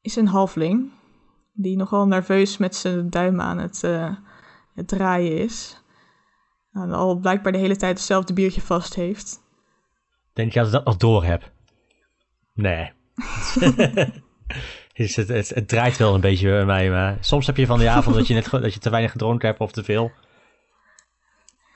[0.00, 0.92] is een halfling.
[1.56, 4.16] Die nogal nerveus met zijn duim aan het, eh,
[4.74, 5.82] het draaien is.
[6.72, 9.42] En al blijkbaar de hele tijd hetzelfde biertje vast heeft.
[10.32, 11.52] Denk je dat ik dat nog door heb?
[12.54, 12.92] Nee.
[14.94, 17.90] Het, het, het draait wel een beetje bij mij, maar soms heb je van die
[17.90, 20.12] avond dat je, net, dat je te weinig gedronken hebt of te veel.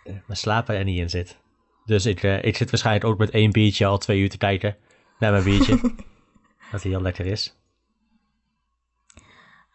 [0.05, 1.39] Eh, Maar slapen er niet in zit.
[1.85, 4.76] Dus ik, eh, ik zit waarschijnlijk ook met één biertje al twee uur te kijken
[5.18, 5.81] naar mijn biertje.
[6.72, 7.58] dat hij heel lekker is.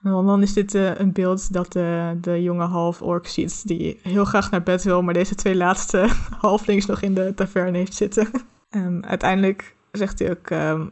[0.04, 4.52] Dan, is dit eh, een beeld dat de, de jonge half-ork ziet, die heel graag
[4.52, 8.30] naar bed wil, maar deze twee laatste halflings nog in de taverne heeft zitten.
[8.70, 10.88] Ehm, uiteindelijk zegt hij ook, ehm,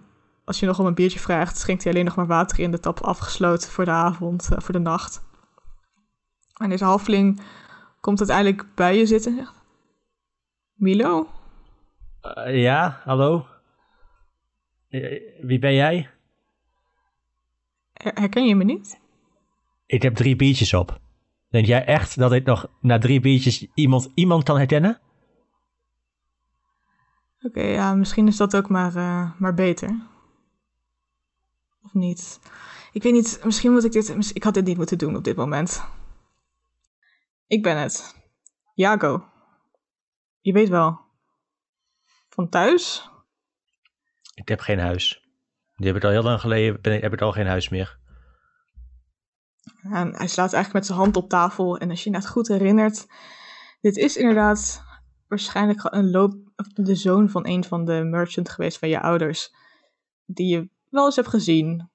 [0.45, 2.80] als je nog om een biertje vraagt, schenkt hij alleen nog maar water in de
[2.80, 5.22] tap afgesloten voor de avond, eh, voor de nacht.
[6.53, 7.41] En deze halfling
[7.99, 9.53] komt uiteindelijk bij je zitten en zegt,
[10.74, 11.28] Milo?
[12.22, 13.45] Eh, ja, hallo?
[14.89, 16.09] Eh, wie ben jij?
[17.93, 19.01] Her- herken je me niet?
[19.92, 21.00] Ik heb drie biertjes op.
[21.50, 25.02] Denk jij echt dat ik nog na drie biertjes iemand, iemand kan herkennen?
[27.42, 30.08] Oké, ja, misschien is dat ook maar, eh, maar beter.
[31.84, 32.39] Of niet?
[32.92, 34.32] Ik weet niet, misschien moet ik dit...
[34.34, 35.84] Ik had dit niet moeten doen op dit moment.
[37.48, 38.16] Ik ben het.
[38.74, 39.26] Jago.
[40.39, 41.00] Je weet wel.
[42.30, 43.10] Van thuis?
[44.34, 45.30] Ik heb geen huis.
[45.76, 48.00] Die heb ik al heel lang geleden, ben ik, heb ik al geen huis meer.
[49.84, 51.77] En hij slaat eigenlijk met zijn hand op tafel.
[51.77, 53.05] En als je je net goed herinnert...
[53.82, 54.84] Dit is inderdaad
[55.27, 56.36] waarschijnlijk een loop...
[56.73, 59.53] de zoon van een van de merchant geweest van je ouders.
[60.25, 61.89] Die je wel eens hebt gezien.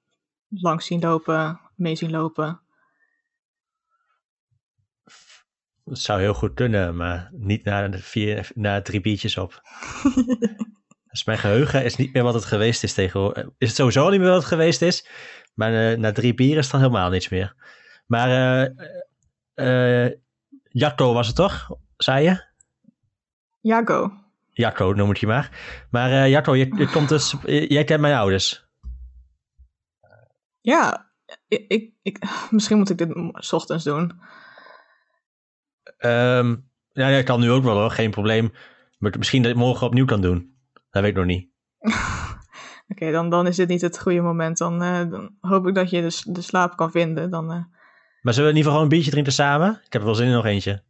[0.49, 2.61] Langs zien lopen, mee zien lopen.
[5.85, 9.63] Dat zou heel goed kunnen, maar niet na, de vier, na drie biertjes op.
[11.11, 13.45] dus mijn geheugen is niet meer wat het geweest is tegenwoordig.
[13.59, 15.09] Is het sowieso niet meer wat het geweest is.
[15.57, 17.55] Maar eh, na drie bieren is het dan helemaal niets meer.
[18.07, 20.13] Maar eh eh
[20.69, 21.71] Jacco was het toch?
[21.97, 22.45] Zei je?
[23.61, 24.13] Jago.
[24.51, 25.51] Jacco noem het je maar.
[25.91, 28.67] Maar Jacco, je, je komt dus, jij kent mijn ouders.
[30.61, 31.11] Ja,
[31.49, 34.21] ik, ik, ik- misschien moet ik dit 's ochtends doen.
[35.99, 36.57] Ehm
[36.93, 38.53] ja, dat kan nu ook wel hoor, geen probleem.
[38.99, 40.57] Maar misschien dat ik morgen opnieuw kan doen.
[40.91, 41.49] Dat weet ik nog niet.
[42.89, 44.59] Oké, dan, dan is dit niet het goede moment.
[44.59, 47.31] Dan, eh, dan hoop ik dat je de, de slaap kan vinden.
[47.31, 47.65] Dan, eh,
[48.23, 49.71] Maar zullen we in ieder geval gewoon een biertje drinken samen?
[49.87, 50.83] Ik heb er wel zin in nog eentje.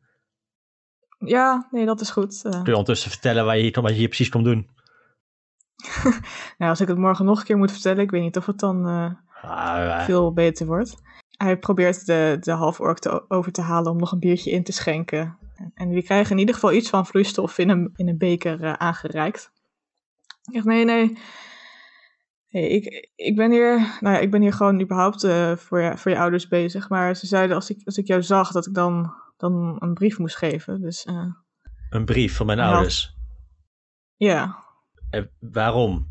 [1.18, 2.42] ja, nee, dat is goed.
[2.44, 4.68] Eh, Kun je ondertussen vertellen waar je, hier- wat je hier precies komt doen?
[6.59, 8.59] nou, als ik het morgen nog een keer moet vertellen, ik weet niet of het
[8.59, 8.86] dan
[9.42, 10.94] Ah, veel beter wordt.
[11.36, 14.72] Hij probeert de, de half-ork te, over te halen om nog een biertje in te
[14.72, 15.38] schenken.
[15.74, 19.51] En, die krijgen in ieder geval iets van vloeistof in een, in een beker aangereikt.
[20.44, 21.18] Ik zeg, nee, nee.
[22.49, 25.97] Hey, ik, ik, ben hier, nou ja, ik ben hier gewoon überhaupt eh, voor, je,
[25.99, 26.88] voor je ouders bezig.
[26.88, 30.18] Maar ze zeiden als ik, als ik jou zag, dat ik dan, dan een brief
[30.18, 30.80] moest geven.
[30.80, 31.26] Dus eh,
[31.90, 33.16] een brief van mijn ouders.
[34.16, 34.64] ja.
[35.11, 36.07] Eh, waarom?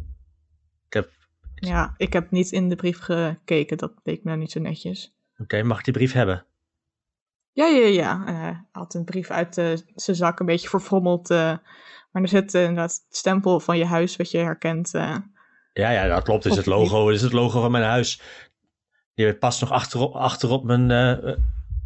[0.88, 1.10] Ik heb,
[1.56, 3.78] ja, ik heb niet in de brief gekeken.
[3.78, 5.16] Dat leek me nou niet zo netjes.
[5.38, 6.46] Oké, mag ik die brief hebben?
[7.52, 8.26] Ja, ja, ja.
[8.26, 11.30] En hij had een brief uit eh, zijn zak, een beetje verfrommeld.
[11.30, 11.58] eh,
[12.12, 14.94] maar er zit eh, inderdaad het stempel van je huis, wat je herkent.
[14.94, 15.18] eh.
[15.78, 16.46] Ja, ja, dat klopt.
[16.46, 17.10] Is het logo.
[17.10, 18.22] Is het logo van mijn huis.
[19.14, 21.36] Die past nog achterop, achterop mijn, eh,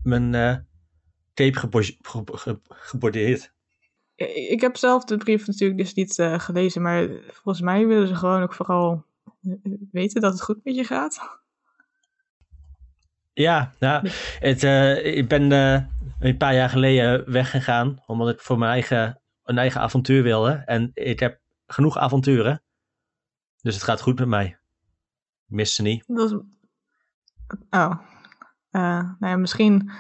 [0.03, 0.55] mijn eh,
[1.33, 3.53] tape gebo- ge- ge- gebordeerd.
[4.49, 8.41] Ik heb zelf de brief natuurlijk dus niet gelezen, maar volgens mij willen ze gewoon
[8.41, 9.05] ook vooral
[9.91, 11.39] weten dat het goed met je gaat.
[13.33, 14.09] Ja, nou,
[14.39, 14.63] het,
[15.05, 15.51] ik ben
[16.19, 20.51] een paar jaar geleden weggegaan, omdat ik voor mijn eigen, een eigen avontuur wilde.
[20.51, 22.63] En ik heb genoeg avonturen.
[23.62, 24.45] Dus het gaat goed met mij.
[24.45, 26.03] Ik mis ze niet.
[26.07, 26.38] Dat is...
[27.70, 27.99] Oh.
[28.72, 29.91] Eh, nou ja, misschien,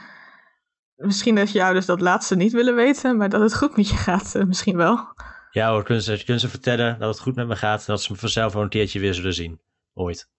[0.95, 3.95] misschien dat je ouders dat laatste niet willen weten, maar dat het goed met je
[3.95, 5.13] gaat, eh, misschien wel.
[5.51, 7.79] Ja hoor, kunnen ze, kunnen ze vertellen dat het goed met me gaat.
[7.79, 9.61] En dat ze me vanzelf wel een keertje weer zullen zien.
[9.93, 10.29] Ooit.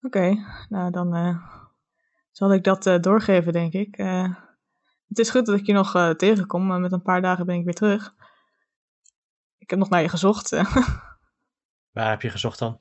[0.00, 0.36] Oké,
[0.68, 1.36] nou dan eh,
[2.30, 3.96] zal ik dat doorgeven, denk ik.
[5.08, 7.64] Het is goed dat ik je nog tegenkom, maar met een paar dagen ben ik
[7.64, 8.14] weer terug.
[9.58, 10.50] Ik heb nog naar je gezocht.
[11.92, 12.80] Waar heb je gezocht dan?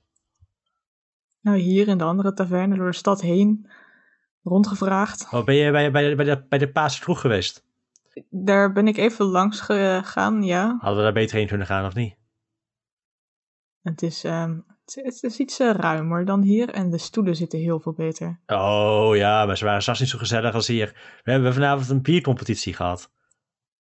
[1.48, 3.70] nou, hier in de andere taverne door de stad heen.
[4.44, 5.28] Rondgevraagd.
[5.32, 7.66] Oh, ben je bij, bij, bij, de, bij de Paas vroeg geweest?
[8.30, 10.78] Daar ben ik even langs gegaan, ja.
[10.80, 12.16] Hadden we daar beter heen kunnen gaan of niet?
[13.82, 17.60] Het is, ehm, het, het is iets eh, ruimer dan hier en de stoelen zitten
[17.60, 18.40] heel veel beter.
[18.48, 21.20] Oh ja, maar ze waren zelfs niet zo gezellig als hier.
[21.24, 23.12] We hebben vanavond een biercompetitie gehad.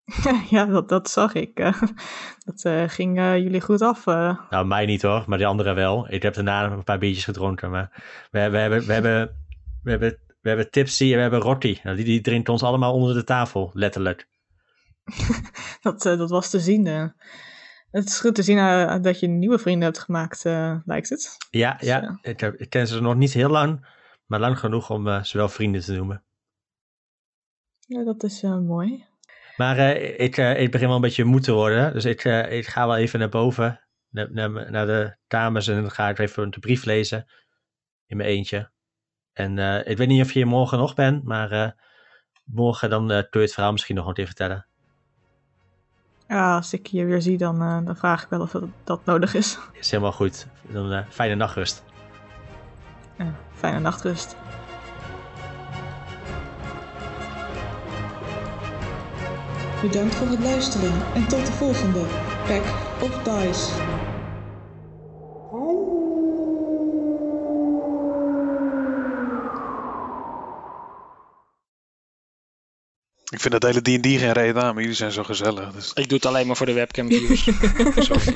[0.49, 1.59] ja, dat, dat zag ik.
[1.59, 1.81] eh.
[2.45, 4.07] dat eh, ging eh, jullie goed af.
[4.07, 4.39] eh.
[4.49, 6.11] Nou, mij niet hoor, maar die anderen wel.
[6.11, 7.69] Ik heb daarna een paar biertjes gedronken.
[7.71, 7.91] Maar
[8.31, 9.37] we, we, hebben, we, hebben,
[9.83, 11.79] we, hebben, we hebben Tipsy en we hebben Rotti.
[11.83, 14.27] Nou, die, die drinkt ons allemaal onder de tafel, letterlijk.
[15.81, 16.85] dat, dat was te zien.
[17.91, 18.57] Het is goed te zien
[19.01, 20.43] dat je nieuwe vrienden hebt gemaakt,
[20.85, 21.37] lijkt het.
[21.49, 23.87] Ja, Dus, ja ik, heb, ik ken ze nog niet heel lang,
[24.25, 26.23] maar lang genoeg om ze wel vrienden te noemen.
[27.79, 29.05] ja, dat is mooi.
[29.57, 32.51] Maar eh, ik, eh, ik begin wel een beetje moe te worden, dus ik, eh,
[32.51, 33.79] ik ga wel even naar boven,
[34.09, 37.25] naar, naar, naar de dames en dan ga ik even de brief lezen
[38.05, 38.71] in mijn eentje.
[39.33, 41.75] En ik weet niet of je hier morgen nog bent, maar
[42.43, 44.67] morgen dan kun je het verhaal misschien nog wat even vertellen.
[46.27, 49.33] Ja, als ik je weer zie, dan, dan vraag ik wel of dat, dat nodig
[49.33, 49.59] is.
[49.73, 50.47] Is helemaal goed.
[50.61, 51.83] Dan fijne nachtrust.
[53.17, 54.35] Ja, fijne nachtrust.
[59.81, 61.99] Bedankt voor het luisteren en tot de volgende
[62.47, 62.63] Pack
[63.01, 63.71] of Dice.
[73.29, 75.71] Ik vind dat hele D&D geen reden aan, maar jullie zijn zo gezellig.
[75.71, 77.43] Dus Ik doe het alleen maar voor de webcam views.
[78.07, 78.35] Sorry.